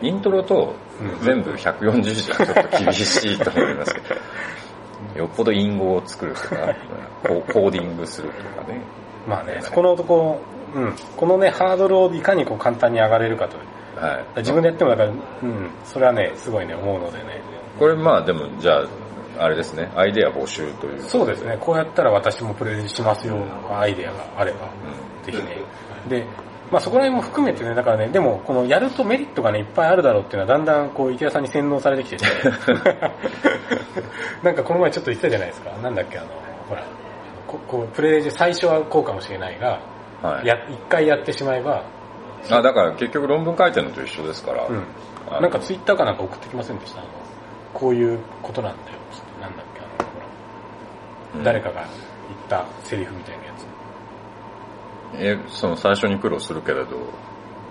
[0.00, 0.74] イントロと
[1.22, 4.14] 全部140字じゃちょっと厳しいと思いますけど。
[5.16, 6.74] よっぽど隠語を作るとか、
[7.22, 8.80] ココーディングするとかね。
[9.28, 10.40] まあね、そこのとこ、
[10.74, 13.56] うん、このね、ハードルをいかにこう簡単に上がれるかと。
[14.00, 14.38] はい。
[14.38, 17.40] 自分でやってもだから、うん、それはね、すごいね、思うのでね。
[17.78, 18.86] これまあでも、じゃあ、
[19.38, 21.02] あれですね、アイデア募集という。
[21.02, 23.36] そうですね、こうやったら私もプレゼンしますよ、
[23.70, 24.66] アイデアがあれば、
[25.22, 25.58] うぜひね。
[26.08, 26.26] で、
[26.70, 32.24] まあそこら辺も含めてね、だからね、でも、このやるとメリットがね、いっぱいあるだろうっていうのは、だんだんこう、池田さんに洗脳されてきてて、
[34.42, 36.28] なんかこの前ちょっと言ってたじゃないですか、なんだっけ、あの、
[36.68, 36.82] ほら、
[37.46, 39.80] ここう、プレゼン最初はこうかもしれないが、
[40.22, 40.46] はい。
[40.46, 41.84] や、一回やってしまえば、
[42.50, 44.66] あ、だから結局論文書いてるのと一緒ですから。
[44.66, 44.84] うん。
[45.40, 47.02] なんかツイッターかなんか送ってきませんでした？
[47.72, 50.30] こういうことなんだよ、つってなんだっけ、あの、ほら、うん
[51.42, 51.86] 誰かが言っ
[52.48, 53.66] たセリフみたいなやつ。
[55.16, 56.96] え、その最初に苦労するけれど、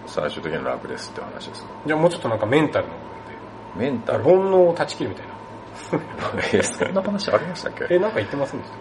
[0.06, 1.70] 最終的に楽ですって話ですか？
[1.86, 4.24] じゃあもうちょっとなんかメンタルの部分で、メンタル？
[4.24, 5.34] 煩悩を断ち切るみたいな。
[6.54, 7.88] え、そんな話ありましたっけ？
[7.90, 8.80] え、なんか言ってませんでしたっ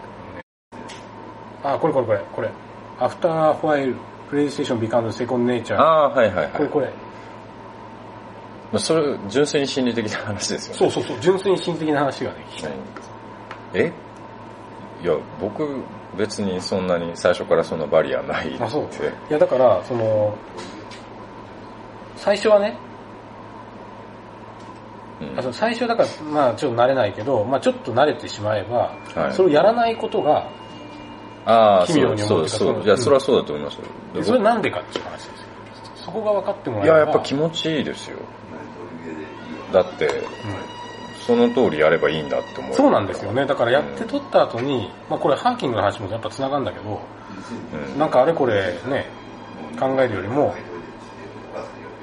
[1.62, 2.50] けあ、これこれこれ、これ。
[2.98, 3.96] アフターファイル、
[4.30, 5.80] プレイステーションビカンドセコンドネイチャー。
[5.80, 6.52] ああー、はいはいはい。
[6.52, 6.86] これこれ。
[6.86, 6.92] ま
[8.74, 10.78] あそれ、純粋に心理的な話ですよね。
[10.78, 12.72] そうそうそう、純粋に心的な話がね、聞きたい。
[13.74, 13.92] え？
[15.02, 15.82] いや、僕、
[16.16, 18.62] 別にそんなに最初からそんなバリアないって。
[18.62, 18.84] あ、そう。
[18.84, 20.34] いや、だから、その、
[22.16, 22.76] 最初はね、
[25.20, 30.48] うんあそう最初だから、まあちょっと慣れないけど、まあちょっと慣れてしまえば、はいそれをやらないことが、
[31.46, 32.82] ああ、奇妙そうそうそう。
[32.84, 33.82] いや、それはそうだと思いますよ。
[34.14, 35.34] でそれなんでかっていう話ですよ。
[35.96, 37.10] そこが分かってもらいや、えば。
[37.10, 38.18] やっぱ気持ちいいですよ。
[39.72, 40.71] だって、うん
[41.26, 42.74] その通りやればいいんだって思う。
[42.74, 43.46] そうなんですよね。
[43.46, 47.00] だからやって取った後に、まあこれハーキングの話もやっぱ繋がるんだけど、
[47.92, 47.98] うん。
[47.98, 49.06] なんかあれこれね、
[49.78, 50.54] 考えるよりも、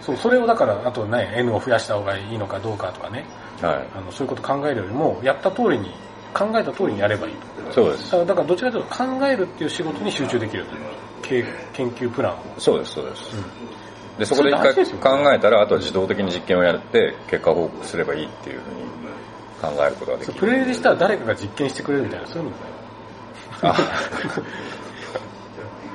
[0.01, 3.25] そう、それをだから、あとね、N を増やした方がいいのかどうかとかね、
[3.61, 3.87] はい。
[3.97, 5.91] あのそういうこと考えるよりも、やった通りに、
[6.33, 7.73] 考えた通りにやればいいと。
[7.73, 8.11] そうです。
[8.25, 12.37] だからどちらかというと考えるっていう仕事に集中できるようになるけ研究プランを。
[12.57, 13.35] そうです、そうです。
[13.35, 13.43] うん
[14.19, 20.33] で、そこで一回考えたら、あとは自動的に実験をやって、結果報告すればいいっていうふうに考えることができる。
[20.39, 22.55] プレイでしたら誰かが実験してくれるみたいな、そういうの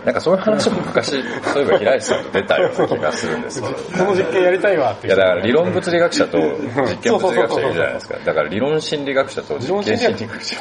[0.04, 3.74] なんかそういう話も昔、そういえば平石さんと出たような気がするんですけど。
[3.74, 8.18] この実験やりたいわっていやだから理論物理学者と実験物理学者いるじゃないですか。
[8.18, 10.56] だから理論心理学者と実験心理学者。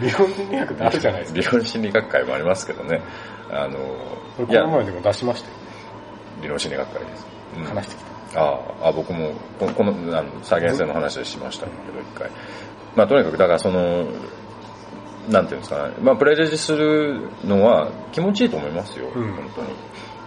[0.00, 1.40] 理論心理学ってあるじゃないですか。
[1.40, 3.02] 理論心理学会もありますけどね。
[3.50, 3.78] あの、
[4.38, 5.54] この、前でも出しましたよ。
[6.42, 7.26] 理論心理学会です。
[7.56, 8.40] うん話してきた。
[8.40, 12.30] ああ、あ僕も、ここの、あの、再現性の話をしましたけど、一回。
[12.96, 14.06] まあ、とにかく、だからその、
[15.28, 15.94] なんていうんですかね。
[16.00, 19.68] まあ、プレゼンするのは気持ちいいと思いますよ、うん本当に。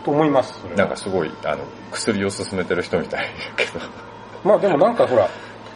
[0.03, 3.79] と思います、それはなんかすごい、あの、薬を勧めてる人みたいだけど、
[4.43, 5.27] まあでもなんかほら、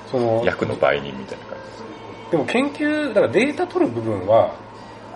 [0.09, 1.57] その、 薬の売人みたいな感
[2.27, 2.31] じ。
[2.31, 4.53] でも研究、だからデータ取る部分は、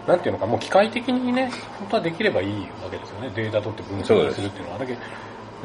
[0.08, 3.32] なんていうのか、もう機械的にね、本当はできればいいわけですよね。
[3.34, 4.80] データ取って分析するっていうのは。
[4.80, 4.94] だけ。
[4.94, 4.98] い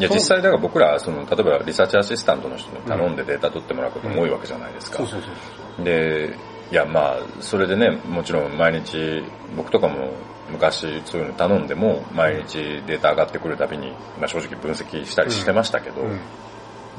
[0.03, 4.99] や、実際だから僕ら、その、例えばリサーチアシスタントの人に頼んでデータ取ってもらうことも多いわけじゃないですか。
[4.99, 6.37] そうそうそうで、
[6.71, 9.25] いや、まあ、それでね、もちろん毎日、
[9.57, 10.13] 僕とかも
[10.51, 16.21] 昔そういうの頼んでも、毎日データ上がってくるたびに、まあ正直分析したりしてましたけど、うん。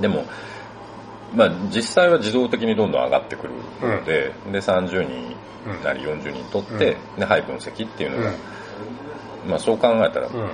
[0.01, 0.25] でも、
[1.33, 5.35] まあ実際は自動的にどんどん上がってくるので、で30人
[5.83, 8.31] なり40人取って、で、はい分析っていうのが、
[9.47, 10.49] まあそう考えたら、うん。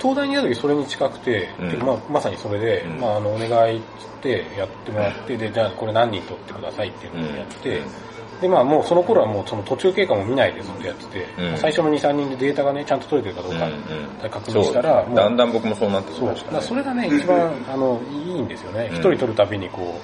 [0.00, 1.48] 東大にいた時それに近くて、
[1.80, 3.00] まあ、まさにそれで、うん。
[3.00, 3.82] まあ、あの、お願いっ
[4.20, 7.82] てやってもらって、で、じゃあこれ何人取ってくださいっていうのをやって、
[8.40, 16.56] で、まあもうその頃はもうその途中経過も見ないでずっとやってて、うん最初の2、3人でデータがね、ちゃんと取れてるかどうか、確認したら、そうもうだんだん僕もそうなってきましたね。
[16.56, 18.88] らそれがね、一番、あの、いいんですよね。
[18.90, 20.00] うん一、人取るたびにこ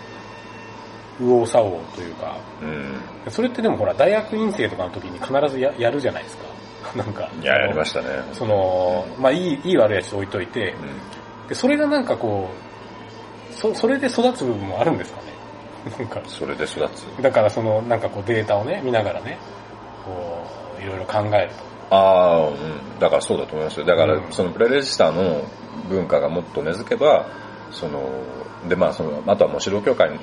[1.21, 2.97] う、右往左往というか、うん。
[3.31, 6.45] それってでもほら、大学院生とかの時に必ずややるじゃないですか。
[6.97, 7.29] なんか。
[7.41, 8.07] いや、やりましたね。
[8.33, 15.21] その、まあいい、いい悪いやつ置いといて、うんで、それがなんかこう、そ、それで育つ部分もあるんですか？
[15.23, 15.24] ね。
[15.99, 17.05] なんか、それで育つ。
[17.23, 19.39] だからその、なんかこうデータをね、見ながらね、
[20.05, 20.47] こ
[20.79, 21.97] う、いろいろ考えると。
[21.97, 22.99] ああ、うん。
[22.99, 23.87] だからそうだと思いますよ。
[23.87, 25.45] だから、うんそのプレレジスターの
[25.89, 27.27] 文化がもっと根付けば、
[27.71, 28.01] その、
[28.69, 30.17] で、まあ、その、あとはもう指導協会の、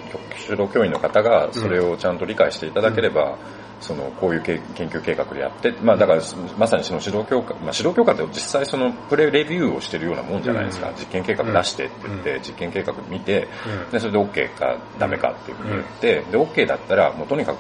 [0.48, 3.38] 指導教員の方がそれをちゃんと理解していただければ、
[3.82, 6.22] その、こういうけ研究計画でやって、まあ、だから、
[6.58, 10.90] まさにその指導協会、まあ、指導協会って実際その、プレレビューをしてるようなもんじゃないですか。
[10.90, 13.48] うん実験計画出してって言って、うん実験計画見て、
[13.86, 17.58] うんで、それで OK かダメかっていうふうに言って、で、OK だったら、もうとにかく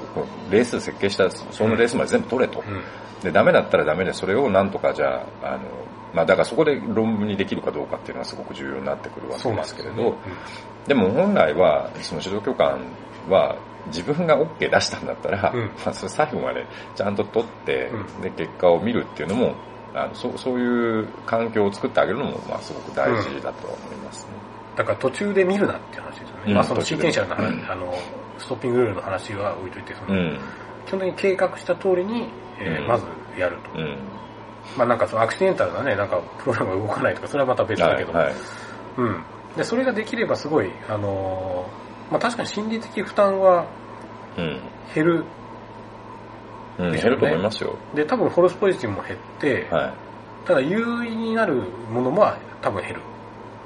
[0.51, 2.63] レース設計した、そのレースまで全部取れと。
[2.67, 2.83] うん。
[3.23, 5.59] で、ダメだったらダメで、それをなんとかじゃあ、あの、
[6.13, 10.15] まあだからそこで論文にできるかどうかっていうのはすごく重要になってくるわけですけれど、
[10.87, 12.81] でも本来は、その指導教官
[13.29, 15.71] は自分が OK 出したんだったら、うん。
[15.85, 18.21] まあそれ最後までちゃんと取って、うん。
[18.21, 19.55] で、結果を見るっていうのも、
[19.93, 24.31] あのそうそういう環境を作ってあげるのも、まあすごく大事だとは思いますね。
[24.75, 26.43] だから途中で見るなっていう話ですよね。
[26.47, 26.53] うん。
[26.53, 27.71] まあそのシーケンシャルの話、うん。
[27.71, 27.93] あの、
[28.37, 30.39] ストッピングルールの話は置いといて、その、うん。
[30.85, 32.87] 基本的に計画した通りに、えーうん。
[32.87, 33.05] まず
[33.37, 33.77] やると。
[34.73, 34.77] うん。
[34.77, 38.25] まあなんかそのアクシデンタルなね、なんかプログラムが動かないとか、それはまた別だけど、はい。
[38.25, 38.35] はい
[38.97, 39.23] うん。
[39.57, 43.65] で、それができればすごい、あのーまあ確かに心理的負担は
[44.37, 44.61] うん。
[44.93, 45.23] 減る。
[46.77, 47.77] うん、減ると思いますよ。
[47.93, 49.93] で、多分フォルスポジティブも減って、はい。
[50.47, 52.25] ただ優位になるものも
[52.61, 53.01] 多分減る。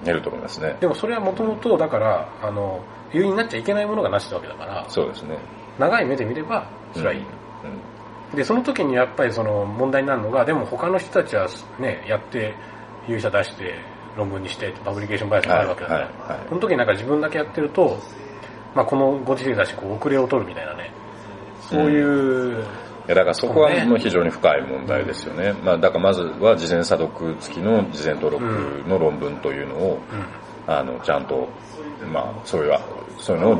[0.04, 0.76] 減ると思いますね。
[0.80, 5.38] でもそれはもともと、だから、あの、優位になっちゃいけないものがなしってわけだから、そうですね。
[5.80, 7.20] 長い目で見れば、それはいい。
[7.20, 7.26] うん。
[8.36, 11.48] で、その時にやっぱりその問題になるのが、でも他の人たちは
[11.80, 12.54] ね、やって、
[13.08, 13.76] 勇者出して、
[14.18, 16.48] 論文にして、パブリケーションバイアスがあるわけだから、はいはいはい。
[16.50, 17.98] その時になんか自分だけやってると、
[18.74, 20.92] まあこのご時世だし、こう遅れを取るみたいなね、
[21.70, 22.64] そういう、
[23.08, 25.54] いやだからそこは非常に深い問題ですよね。
[25.64, 30.00] まあだからまずは事前査読付きの事前登録の論文というのを、
[30.68, 31.48] うん、あの、ちゃんと、
[32.12, 32.74] まあそういう、
[33.18, 33.56] そういうのを、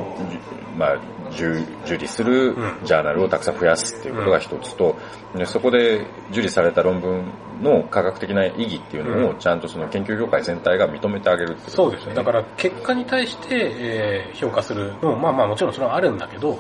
[0.78, 0.96] まあ、
[1.32, 1.48] 受
[1.86, 4.96] 受理するうんジャーナルをたくさん増やすっていうことが一つと、
[5.36, 12.14] でそこで受理された論文の科学的な意義っていうのをちゃんとその研究業界全体が認めてあげるっていうそうですね。
[12.14, 16.60] だから結果に対して、えー評価するのも、まあまあもちろんそれはあるんだけど、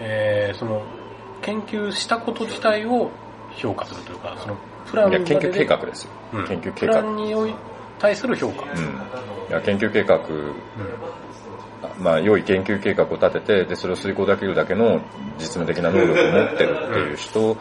[0.00, 0.82] えーその、
[1.42, 3.10] 研究したこと自体を
[3.56, 6.10] 評価するというか、その、プラン研究計画ですよ。
[6.32, 7.00] うん研究計画。
[7.00, 7.54] プランに
[7.98, 8.62] 対する評価。
[8.62, 8.78] うん。
[8.78, 10.18] いや、研究計画、
[11.98, 15.00] まあ、良い研究計画を立てて、で、それを遂行できるだけの
[15.38, 17.56] 実務的な能力を持ってるっていう人、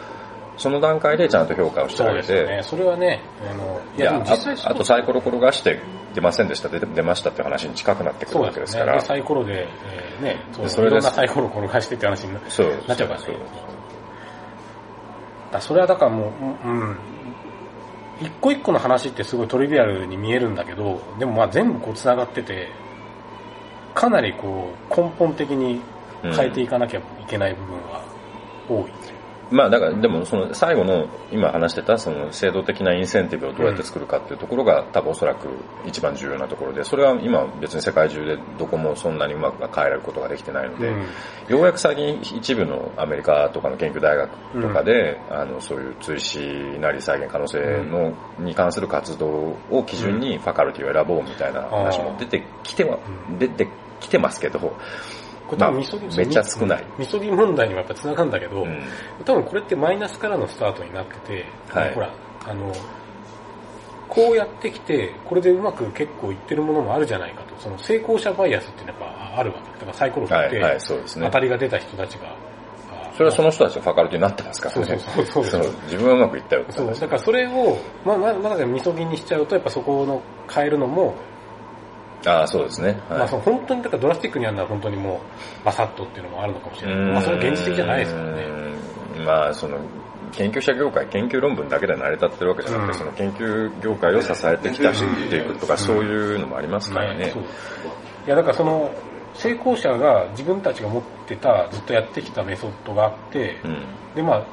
[0.58, 2.64] その段階でちゃんと評価をしてそうあげて、ですよね。
[2.64, 5.82] それはね、あの、いいや、ああとサイコロ転がして
[6.14, 8.94] 出ませんでした、出出ましたって話に近くなってくるそうわけですすから。
[8.94, 9.00] ね。
[9.00, 13.36] で、サイコロで、えーね、そうでそれでいろんなサイコロ転がしてって話になっちゃうからねそう
[15.52, 16.26] だそれはだからも
[16.64, 16.98] う、うんうん、
[18.22, 22.70] 一個一個の話ってすごいトリビアルに見えるんだけど、でもまあ全部こう繋がってて、
[24.00, 25.82] かなりこう根本的に
[26.24, 28.02] 変えていかなきゃいけない部分は
[28.70, 29.10] 多い。
[29.52, 35.48] まあだから、でもその最後の今話してたその制度的なインセンティブをどうやって作るかっていうところが多分おそらく
[35.86, 41.00] 一番重要なところで、それは今別に世界中でどこもそんなにうまく変えられることができてないので、うん。
[41.50, 46.40] ようやく最近一部のアメリカとかの研究大学とかで、あのそういう追試
[46.80, 53.40] なり再現可能性の、に関する活動を基準にファカルティを選ぼうみたいな話も出てきては、うん。
[53.40, 53.68] 出て
[54.00, 54.60] きてますけど、
[55.58, 56.86] まあめっちゃ少ない。
[56.98, 58.84] みそぎ問題にもやっぱ繋がるんだけど、うん
[59.26, 62.14] 多分これってマイナスからのスタートになってて、はいほら、
[62.46, 62.72] あの、
[64.08, 69.72] こうやってきて、これでうまく結構いってるものもあるじゃないかと、その成功者バイアスっていうのがやっぱあるわけ。
[69.72, 70.62] だからサイコロ振って、
[71.08, 71.40] 当た。
[71.40, 72.28] りが出た人たちが、
[72.92, 74.70] あそれはその人たちのファカルティになってますか？
[74.70, 75.00] らね。
[75.00, 81.16] そうそうそうそうの自分はうまくいったよそう、話だからそれを、まあ、まあ、まだみそぎにしちゃうと、やっぱそこの変えるのも、
[82.26, 83.00] ああ、そうですね。
[83.10, 85.22] はいまあその本当に、だからドラスティックにやるのは本当にも
[85.62, 87.14] う、バサッとっていうのもあるのかもしれない。
[87.14, 88.44] まあそれは現実的じゃないですからね。
[88.44, 89.78] うんまあその
[90.32, 97.44] 研究者業界、研究論文だけで成り立ってるわけじゃなくて、うんその研究業界を支えてきたしっていくとか、そういうのもありますからねそう。
[98.26, 98.92] いや、だからその、
[99.34, 103.86] 成功者が自分たちが持ってた、ずっとやってきたメソッドがあって、うん。
[104.16, 104.46] で、まあ、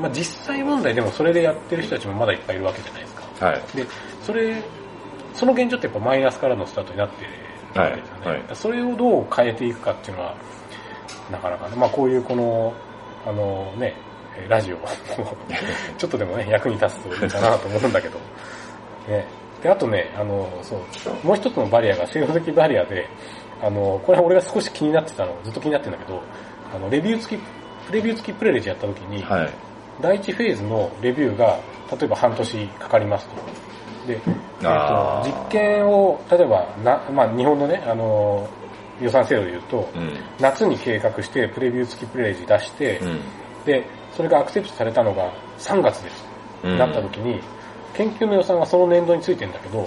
[0.00, 3.46] まあ実際問題でもそれでやってる人たちもまだいっぱいいるわけじゃないですか。
[3.46, 3.62] はい。
[3.74, 3.86] で、
[4.22, 4.62] それ、
[5.34, 8.26] その現状ってやっぱマイナスからのスタートになってるわけですよね。
[8.26, 10.36] はいはいそれをどう変えていくかっていうのは、
[11.30, 12.72] なかなかね、まあこういうこの、
[13.26, 13.94] あのね、
[14.36, 14.76] えーラジオ、
[15.98, 18.18] ちょっとでもね、役に立つといいかなと思うんだけど、
[19.08, 19.26] ね。
[19.62, 23.06] で、あとね、あの、そう、もう一つのバリアが制度的バリアで、
[23.62, 26.20] あの、これは俺が少し気になってたの、ずっと気になってるんだけど、
[26.74, 29.50] あの、レビュー付き、レビュー付きプレレジやった時に、はい。
[30.00, 31.58] 第一フェーズのレビューが、
[31.92, 33.34] 例えば半年かかりますと。
[34.06, 34.20] で、
[34.60, 38.48] えーと、実験を、例えば、な、まあ日本のね、あの、
[39.00, 40.12] 予算制度で言うと、うん。
[40.40, 43.20] 夏に計画してプレビュー付きプレレジ出して、うん。
[43.64, 43.84] で、
[44.16, 46.24] それがアクセプトされたのが3月です。
[46.64, 47.40] うんなった時に、
[47.94, 49.86] 研究の予算はその年度についてるんだけど、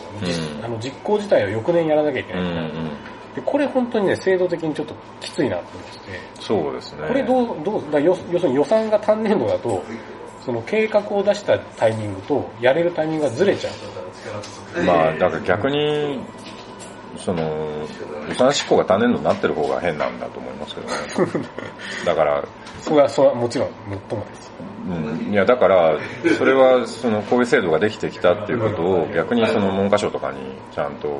[0.61, 2.43] あの実行自体を翌年やらなきゃいけうない。
[2.43, 2.89] ん。
[3.33, 7.07] でこれ本当にね、制度的にちょっときついなって思ってて、そうですね。
[7.07, 9.83] これどう、どう、だ要要するに予算が単年度だと、
[10.45, 14.83] その計画を出したタイミングとやれるタイミングがずれちゃう。
[14.83, 16.19] まあ、だから逆に、
[17.17, 17.41] その、
[18.29, 21.47] 予算執行が単年度になってる方が変なんだと思いますけどね。
[22.05, 22.43] だから、
[22.81, 24.51] それは、それはもちろん、もっともです。
[24.87, 25.97] うん、いや、だから、
[26.37, 30.37] それは、その、こういう制度ができてきたっていうことを、逆にその文科省とかに
[30.73, 31.19] ちゃんと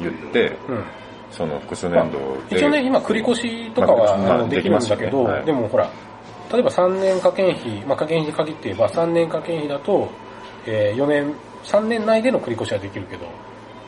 [0.00, 0.84] 言って、うん。
[1.30, 2.56] その複数年度で。
[2.56, 5.90] 一応ね、今繰り越しとかは、できるんだけど、ねはいでもほら、
[6.52, 10.08] 例えば3年加減費、まあ加減費に限って言えば3年加減費だと、
[10.66, 11.34] えー4年、
[11.64, 13.26] 3年内での繰り越しはできるけど、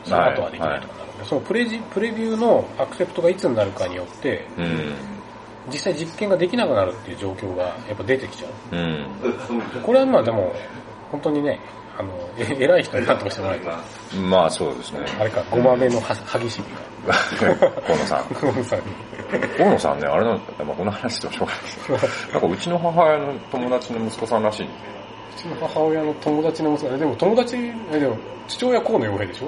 [0.03, 4.93] その後はできないとかなので、そのプレジプレビューのアクセプトがいつになるかによって、うん。
[5.71, 8.75] 実際実験ができなくなるっていう状況がやっぱ出てきちゃう。
[8.75, 9.05] うん。
[9.21, 10.53] でこれはまあでも、
[11.11, 11.59] 本当にね、
[12.01, 13.79] あの、え偉い人になんとかしてもらえば、
[14.29, 14.99] まあそうですね。
[15.19, 16.63] あれか、ごまめのは歯ぎしり
[17.87, 18.33] 河野さん。
[18.33, 18.85] が、ゴムさんに。
[19.57, 21.67] 河野さんね、あれなんだ、まあ、この話でもしょうがないで
[22.07, 24.73] すなんかうちの母親の友達の息子さんらしいんで
[25.37, 27.57] うちの母親の友達の息子でも友達、
[27.91, 29.45] えでも父親河野洋平でしょ？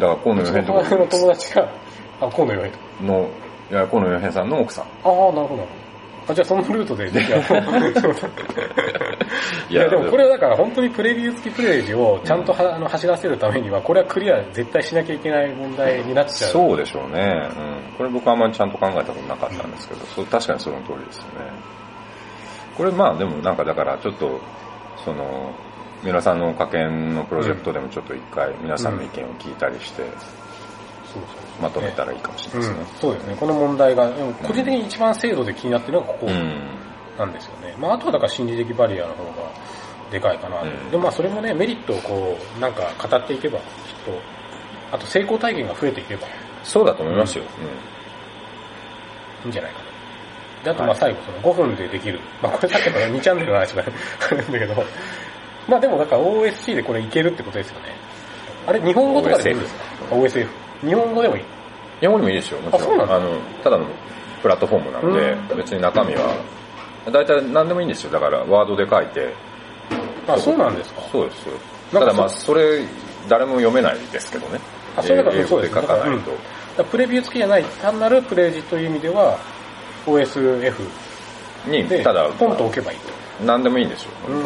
[0.00, 1.68] だから河野うちの洋平と母親の友達が、
[2.20, 2.78] あ、河野洋平と。
[3.04, 3.28] の、
[3.70, 4.84] いや、河野洋平さんの奥さん。
[4.84, 5.66] ああ、なるほど。
[6.28, 7.08] あ、じゃあそのルートで、
[9.68, 16.50] いや、でもこれはだから本当にプレビュー付きプレイジをちゃんとは、あの走らせるためには、これはクリア絶対しなきゃいけない問題になっちゃう。
[16.50, 17.48] そうでしょうね。
[17.56, 17.60] う
[17.92, 17.96] ん。
[17.96, 21.50] これ僕あんまりちゃんと考えたことなかったんですけど、そう確かにその通りですよね。
[22.76, 24.40] これまあでもなんかだからちょっと、
[25.04, 25.52] その、
[26.02, 30.12] 三浦さんの科研のプロジェクトでもちょっと一回皆さんの意見を聞いたりして、そう
[31.14, 32.80] そうまとめたらいいかもしれないですね。
[32.80, 33.36] うん、そうですね。
[33.38, 34.10] この問題が、
[34.42, 36.84] 個人的に一番精度で気になってるのがここうん。
[37.18, 37.74] なんですよね。
[37.78, 39.50] まああとはだから心理的バリアの方が
[40.10, 43.64] でかいかなでもまあそれもね、メリットをこう、なんか語っていけば、きっ
[44.04, 44.12] と、
[44.92, 46.26] あと成功体験が増えていけば
[46.62, 47.44] そうだと思いますよ。
[49.44, 49.84] いいんじゃないかな。
[50.64, 52.20] で、あとまあ最後その5分でできる。
[52.42, 54.84] まあこれさっきの2チャンネルの話があるんだけど、
[55.68, 57.88] まあでもだから OSC でこれいけるってことですよね。
[58.66, 60.63] あれ日本語とかでもいいんですか ?OSF。
[60.84, 61.42] 日本語でもいい。
[62.00, 63.00] 日本語でもいいですよ、もちろん。
[63.02, 63.84] あの、ただの
[64.42, 66.34] プラットフォームなんで、別に中身は、
[67.12, 68.10] 大体何でもいいんですよ。
[68.10, 69.32] だから、ワードで書いて。
[70.26, 71.02] あ、そうなんですか？
[71.12, 71.46] そうです
[71.92, 72.82] ただまあ、それ、
[73.28, 74.58] 誰も読めないですけどね。
[74.96, 76.06] あそれだから英語で書かないと。
[76.06, 76.22] だか
[76.78, 79.38] らプレビュー付きじゃない単なるプレイジという意味では
[80.06, 80.72] OSF
[81.66, 83.08] に、でただ、ポンと置けばいいと。
[83.44, 84.10] 何でもいいんですよ。
[84.28, 84.44] うん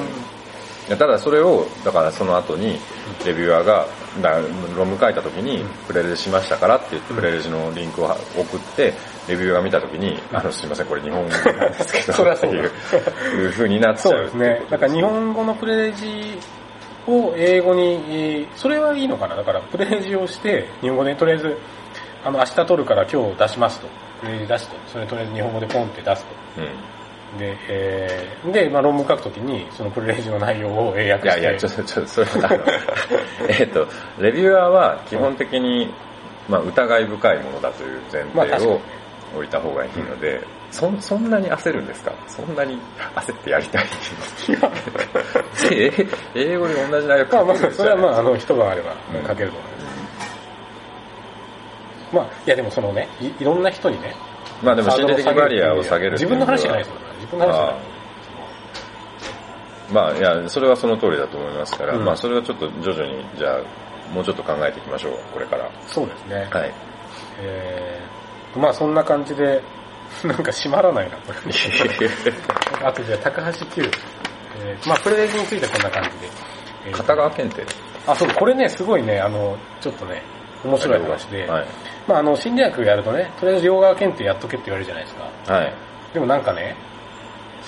[0.97, 2.79] ただそれを、だからその後に、
[3.27, 3.87] レビュアーが、
[4.21, 4.43] だから
[4.77, 8.95] 論文書いた時に、プレレジしましたからって言って、プレレジのリンクを送って、
[9.29, 14.13] レビュアーが見た時に、あの、すいません、これ日本語なんですけど、そりゃそういう、いう風になっちゃう。
[14.13, 14.63] そうですね。
[14.71, 16.39] だから日本語のプレイジ
[17.07, 21.59] を英語に、えーそれはいいのかなだからプレイジをして、日本語でとりあえず、
[22.25, 23.89] あの、明日撮るから今日出しますと。
[24.21, 24.77] プレイジ出すと。
[24.89, 26.63] それとりあえず日本語でポンって出すと。
[26.63, 26.98] うん。
[27.37, 31.41] で、えー、で、まあ論文書くときに、そのプレイジの内容を英訳して。
[31.41, 32.65] いやいや、ちょっと、ちょっと、それは、あ の
[33.49, 33.87] えっと、
[34.19, 35.93] レビュアーは基本的に、
[36.49, 38.81] まあ、疑い深いものだという前提を
[39.35, 40.41] 置いた方がいいので、
[40.71, 42.13] そん、そんなに焦るんですか？
[42.27, 42.79] そんなに
[43.17, 43.85] 焦ってやりたい
[45.73, 49.89] え英語で同じ内容まあまあ、書けるんですよそれはまあ、あの、一晩あればうん書けると思います。
[52.13, 54.15] まあ、いやでもそのね、いいろんな人にね、
[54.63, 57.08] まあでも心理的バリアを下げるっていう自分の話じゃないですよね。
[57.21, 57.75] 自分の話じゃない。
[59.93, 65.71] まあ、いや、それはその通りだと思いますから、うんまあ、それはちょっと徐々に、じゃあ、もうちょっと考えていきましょう、これから。
[65.87, 66.49] そうですね。
[66.51, 66.75] はい。
[67.41, 69.63] えー、まあそんな感じで、
[70.25, 71.39] なんか閉まらないな、これ。
[72.87, 73.91] あとじゃあ、高橋9。
[74.61, 76.15] えー、まあプレレジについてこんな感じで。
[76.87, 77.67] えー片側検定。
[78.07, 80.23] あ、そう、これね、すごいね、あの、ちょっとね、
[80.65, 81.67] 面白い話で、はい。
[82.07, 85.55] まああの、心理学やるとね、とりあえず両側検定やっとけって言われるじゃないですか。
[85.55, 85.73] はい。
[86.15, 86.75] でもなんかね、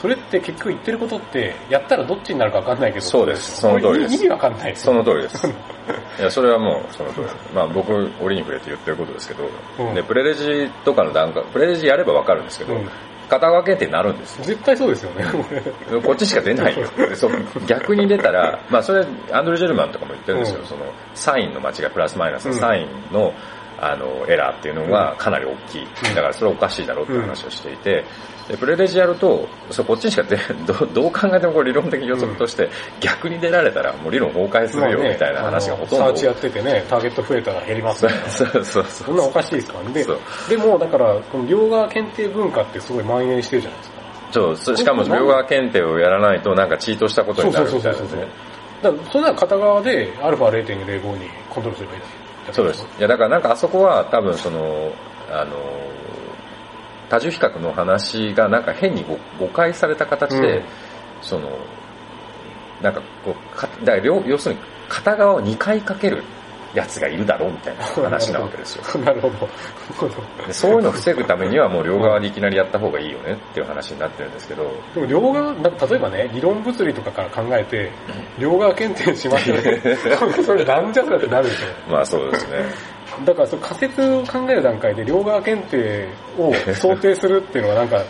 [0.00, 5.46] それって結局言ってることって、やったらどっちになるかわかんないけど、そうですその通りです意味わかんないですその通りです。
[6.18, 7.26] いや、それはもうその通り。
[7.54, 9.44] まあ僕、折に触れて言ってることですけど、
[9.78, 12.88] うんで、プレレジとかの段階、プレレジやればわかるんですけど、うん
[13.30, 14.44] 片側検定になるんですよ。
[14.44, 15.24] 絶対そうですよね。
[16.02, 16.84] こっちしか出ないよ。
[17.68, 20.60] 逆に出たら、まあそれ、アンドレ・ジェルマンとかも言ってるんですよ。
[20.62, 20.80] うんその、
[21.14, 23.32] サインの間違い、プラスマイナスのうんサインの、
[23.80, 25.82] あの、エラーっていうのがかなり大きい。
[25.82, 28.04] うんだからそれおかしいだろうっていう話をしていて、
[28.48, 32.68] でプレレジやると、そうこっちにしか出 どうどう考えてもこれ理論的予測として、
[33.00, 36.04] 逆に出られたらもう理論崩壊するよみたいな話がほとんど。
[36.06, 38.10] サーチやっててね、ターゲット増えたら減りますそう。
[38.48, 39.94] そうそうそそんなおかしいですからね。
[39.94, 40.18] でそう
[40.48, 44.00] でも、だから、この両側検定文化ってすごい蔓延してるじゃないですか。
[44.32, 48.28] そうそしかも両側検定をやらないとなんかチートしたことになるみたいなそうそうそうね。
[48.82, 52.19] だから、それなら片側で α0.05 にコントロールすればいいだけ
[52.52, 52.86] そうです。
[52.98, 54.92] いや、だからなんかあそこは多分その、
[55.30, 55.56] あの、
[57.08, 60.64] 多重比較の話がなんか変に誤誤解された形で、うん
[61.22, 61.50] その、
[62.82, 66.24] なんかこう、かだから両要するに片側を2回かける
[66.74, 69.00] やつがいるだろうみたいな 話なわけですよ。
[69.04, 69.48] なるほど。
[70.52, 77.90] そういうのを防ぐためにはもう両側でいきなりやった方がいいよねっていう話になってるんですけど、でも両側、例えばね、理論物理とかから考えて、
[78.38, 79.80] 両側検定しましょうね。
[80.44, 82.58] それなんじゃそれってなるでしまあそうですね。
[83.20, 83.24] ょ。
[83.24, 86.08] だからその仮説を考える段階で両側検定
[86.38, 88.02] を想定するっていうのはなんか、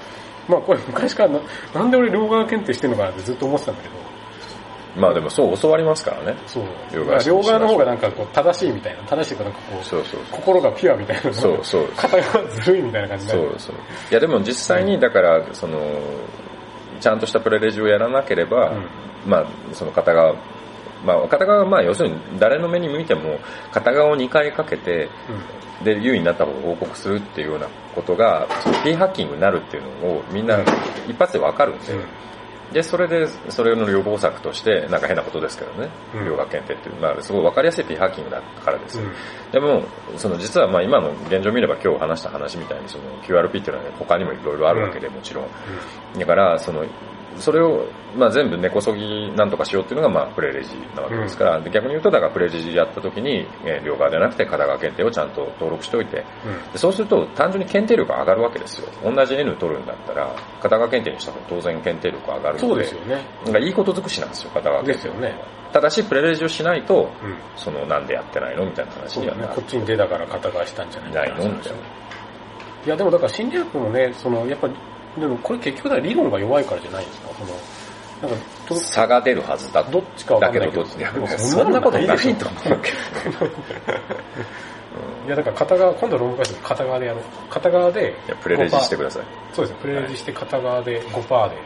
[0.49, 1.41] まあこれ昔からな
[1.75, 3.95] なんで俺両側検定してんのかなってずっと思ってたんだけど、
[5.01, 6.39] まあでもそう教わりますからね。
[6.47, 6.65] そう。
[6.93, 11.33] 両側両側の方がなんかこう正しいみたいな、正しいとなんかこう、そうそう心がピュアみたいな。
[11.33, 13.49] そうそう片側ずるいみたいな感じになる。
[13.51, 13.75] そうそう。
[14.11, 15.81] いやでも実際にだから、その、
[17.01, 18.87] ちゃんとしたプレレジをやらなければ、うん
[19.27, 20.35] まあその片側、
[21.05, 23.39] まあ片側はまあ要するに誰の目に見ても
[23.73, 25.09] 片側を2回かけて、
[25.85, 30.59] で優位になった方を報告するっていうようなことが、その P ハッキングになるっていうのをみんな
[31.09, 32.05] 一発でわかるんで、うん
[32.73, 36.25] で、それで、それの予防策として、なんか変なことですけどね、うん。
[36.25, 38.99] 両学検定っていう、まあ、すごい分かりやすい P ハッキングだからです。
[38.99, 39.05] よ。
[39.05, 39.51] うん。
[39.51, 39.83] でも、
[40.17, 45.47] その実はまあ今の現状を見れば今日話した話みたいに、その QRP っていうのは他にもいろいろあるわけで、もちろん。
[46.19, 46.85] だから、その、
[47.41, 47.87] それを、
[48.17, 58.89] まあ、全部根こそぎなんとかしようっていうのが、まあ、プレレジなわけですから、で逆に言うと、だからプレレジやった時に、えー両側ではなくて片側検定をちゃんと登録しておいて、うんでそうすると単純に検定力が上がるわけですよ。
[59.03, 63.25] 同じ N 取るんだったら、片側検定にした方が当然検定力が上がるので、そうですよね。
[63.45, 65.61] なんかいいこと尽くしなんですよ、片側検定ですよね。
[65.73, 67.37] ただし、プレレジをしないと、うん。
[67.57, 69.19] その、なんでやってないのみたいな話。
[69.21, 71.79] にはなるこっちに出たから片側したんじゃないないのみたいな。
[72.87, 74.75] いや、でもだから心理学もね、その、やっぱり、
[75.19, 77.29] でもこれ結局理論が弱いからじゃないんですか？
[78.21, 80.73] その、なんか、と差が出るはずだどっちかだけど、ど。
[80.73, 82.93] どっちでもそんなことないと思うけ
[83.31, 83.47] ど。
[85.27, 87.23] いや、だから片側、今度ロングパス片側でやろう。
[87.49, 89.25] 片側で、いや、プレレジしてください。
[89.53, 91.57] そうですね、プレレジして片側で5%で。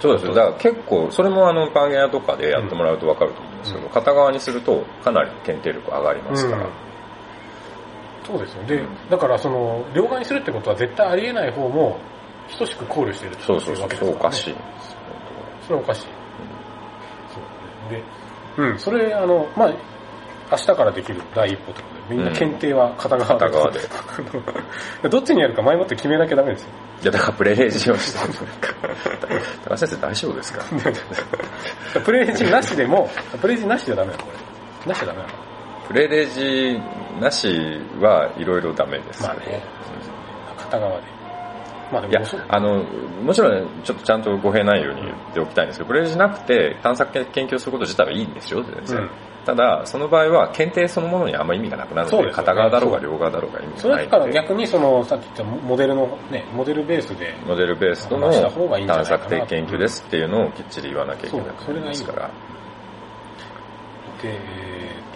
[0.00, 0.26] そうです。
[0.28, 6.64] だから結構、それもあの、パーゲアとかでやってもらうとわかると思うんですけど、うん片側にするとかなり検定力上がりますから。
[6.64, 6.70] うん
[8.24, 8.62] そうですよ。
[8.62, 8.80] で、
[9.10, 11.98] だからその、両側にするってことは絶対ありえない方も、
[12.58, 14.54] 等しく考慮してるってそうそうそう、ねおかしい。
[15.64, 16.06] それはおかしい。
[17.32, 18.02] そうで、
[18.70, 19.72] うん、それ、あの、まあ、
[20.52, 23.48] 明日からできる第一歩ということで、みんな検定は片側で。
[23.48, 23.80] 片側で
[25.08, 26.68] どっちにやるか前もって決めなきゃダメですよ。
[27.02, 28.18] いや、だからプレレジをして
[29.64, 30.62] 高橋先生大丈夫ですか？
[32.04, 34.30] プレイジなしでも、プレイジなしじゃダメなのこ
[34.84, 34.88] れ。
[34.90, 35.30] なしじゃダメなの
[35.88, 36.80] プレレジ
[37.20, 39.22] なしはいろいろダメです。
[39.22, 39.62] まあね、
[40.58, 41.02] 片側で。
[41.92, 42.84] まあでいやあの、
[43.22, 48.98] もちろんね、ちょっとちゃんと語弊ないように言っておきたいんですけど、プレレジなくて探索研究すること自体はいいんですよ、全然。
[48.98, 49.10] うん。
[49.44, 62.30] ただ、その場合は検定そのものにあんま意味がなくなるので、片側だろうが両側だろうが意味それがないので、だから逆にその、さっき言ったモデルの、ね、モデルベースで、モデルベースとの探索的研究ですっていうのをきっちり言わなきゃいけなくなりますから。
[64.22, 65.11] で、えー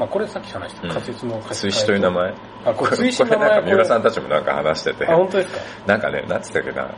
[0.00, 2.34] まあこれさっき話した仮説の仮説追試という名前。
[2.64, 5.60] あ、これ追試の名前これなんか三浦さんたちもなんか話してて、あ、本当ですか？
[5.86, 6.88] なんかね、なんつったっけな、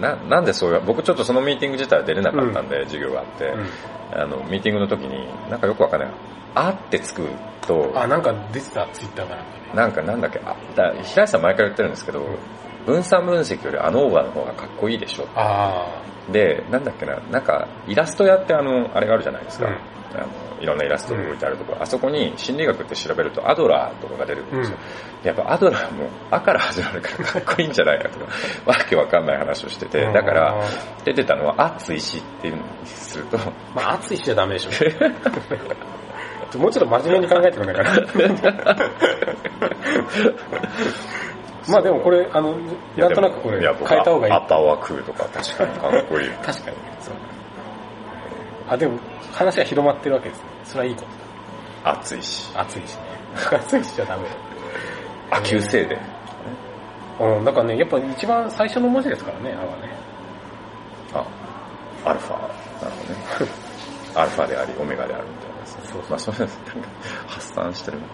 [0.00, 4.20] な、なんでそういう、僕ちょっとそのミーティング自体は出れなかったんで、授業があって、うん。
[4.20, 6.10] あの、ミーティングの時に、なんかよくわかんない。
[6.54, 7.26] あってつく
[7.66, 9.74] と、あ、なんか出てた、ツイッターかなんかね。
[9.74, 12.22] なんかなんだっけ、あ、だ平井さん毎回言ってるんですけど、
[12.84, 15.26] 分散分析よりあのオーバーの方がかっこいいでしょ。
[15.34, 19.66] あで、なんだっけな、なんか、イラスト屋ってあの、あれがあるじゃないですか。
[19.66, 19.72] うん。
[19.72, 19.76] あ
[20.20, 20.26] の
[20.60, 24.76] いろんなイラストが置いてあるところ、あそこに心理学って調べるとアドラーとかが出るんですよ。
[25.24, 28.26] やっぱアドラーも「あ」から始まるからかっこいいんじゃないかとか、
[28.66, 30.64] わけわかんない話をしてて、だからあ、
[31.04, 34.70] 出てたのは熱いしっていうのにすると、ーまあ熱いしちゃダメでしょ。
[36.58, 38.76] もうちょっと真面目に考えてくれないかな。
[41.68, 42.56] まあでもこれ、あの、
[42.96, 44.32] なんとなくこれ変えた方がいい。
[44.32, 46.28] アッパーは食うとか確かにかっこいい。
[46.42, 46.76] 確かに。
[47.00, 47.14] そう
[48.70, 48.98] あ、でも
[49.32, 50.44] 話が広まってるわけですね。
[50.64, 52.54] それはいいこと熱いし。
[52.54, 52.60] だ。
[52.60, 53.00] 熱いしね。
[53.58, 54.28] 熱いしちゃダメ
[55.30, 55.98] あ、旧姓で。
[57.18, 59.92] うん、だからね、やっぱ一番最初の文字ですからね、あはね。
[62.04, 62.40] あ、アルファ。
[62.40, 62.50] なる
[62.80, 63.50] ほどね。
[64.14, 65.82] アルファであり、オメガであるみたいなですね。
[65.92, 66.88] そうそうまあ、そういうのなんか
[67.26, 68.04] 発散してるな。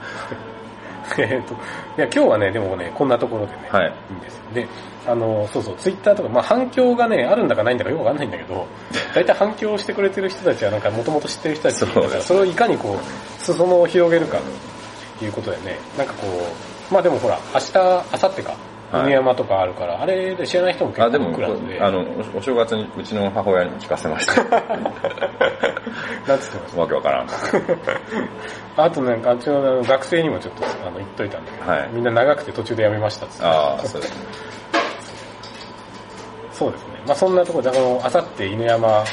[1.19, 1.57] えっと、い
[1.97, 3.87] や、今日はね、でもね、こんなところでね、はい。
[4.11, 4.43] いいんですよ。
[4.55, 4.69] で、
[5.07, 8.67] あの、そうそう、ツイッターとか、まあ反響がね、あるんだかないんだかよくわかんないんだけど、
[9.15, 14.39] 大体反響してくれてる人たちはなんかもともと知ってる人たちだから、それをいかにこう、裾野を広げるか
[15.19, 16.27] ということでね、なんかこ
[16.91, 18.55] う、まあでもほら、明日、明後日か、
[18.93, 22.01] はい犬山とかあるから、あれで知らない人も結あ、でも、構来るんで、あの、
[22.35, 24.43] おお正月にうちの母親に聞かせました。
[26.27, 27.27] なんつってましわけわからん。
[27.27, 27.35] た。
[28.85, 33.45] あとなんか、うちのあの学生にもちょっとあの言っといたんだけど、はいみんな長くて途中でやめましたっつって。
[33.45, 34.27] ああ、そうですね。
[36.53, 36.89] そうですね。
[37.07, 39.05] まあそんなところで、あの、あさって犬山は、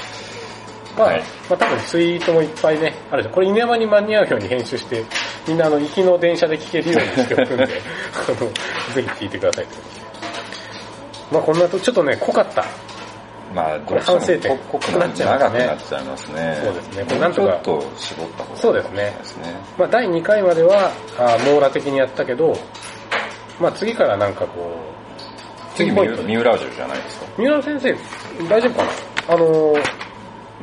[0.98, 3.34] はいまあ多分ツイートもいっぱいね、あるじゃん。
[3.34, 5.04] これ犬山に間に合うように編集して、
[5.48, 9.76] みんなあの、行きの電車で聞けるようにしておくんで、あの、ぜひ聞いてくださいと。
[11.32, 12.66] まあこんなと、ちょっとね、濃かった。
[13.54, 16.60] まあ、これ反省点どうしても濃くなっちゃう長くなっちゃいますね。
[16.64, 19.56] そうですねこれもうんちなとかょっと絞った方がそうですねいいですね。
[19.78, 22.58] まあ第2回までは、あ網羅的にやったけど、
[23.60, 24.76] まあ次からなんかこ
[25.72, 27.26] う、次、ポイントミューラージュじゃないですか。
[27.38, 27.96] 三浦先生、
[28.50, 28.90] 大丈夫かな？
[29.36, 29.84] あのー、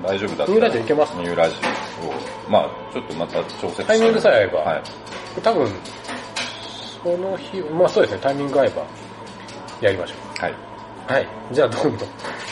[0.03, 0.49] 大丈夫だったら。
[0.49, 1.17] ミューラージュいけます？
[1.17, 2.13] ミューラージュを、
[2.49, 4.83] まあちょっとまた調節タイミングさえ合えばはい。
[5.43, 5.73] 多分、
[7.03, 8.83] その日、まあそうですね、タイミング合えば、
[9.81, 10.53] やりましょはい。
[10.53, 11.13] う。
[11.13, 11.29] はい。
[11.53, 11.99] じゃあどうも、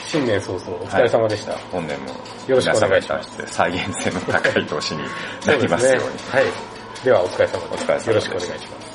[0.07, 1.53] 新年早々お疲れ様でした。
[1.71, 2.07] 本年も
[2.47, 5.03] よろしくお願いします再現性の高い投資に
[5.47, 6.01] なりますように。
[6.31, 7.05] はい。
[7.05, 7.85] ではお疲れ様です。
[7.85, 8.88] お疲れ様ですよろしくお願いします。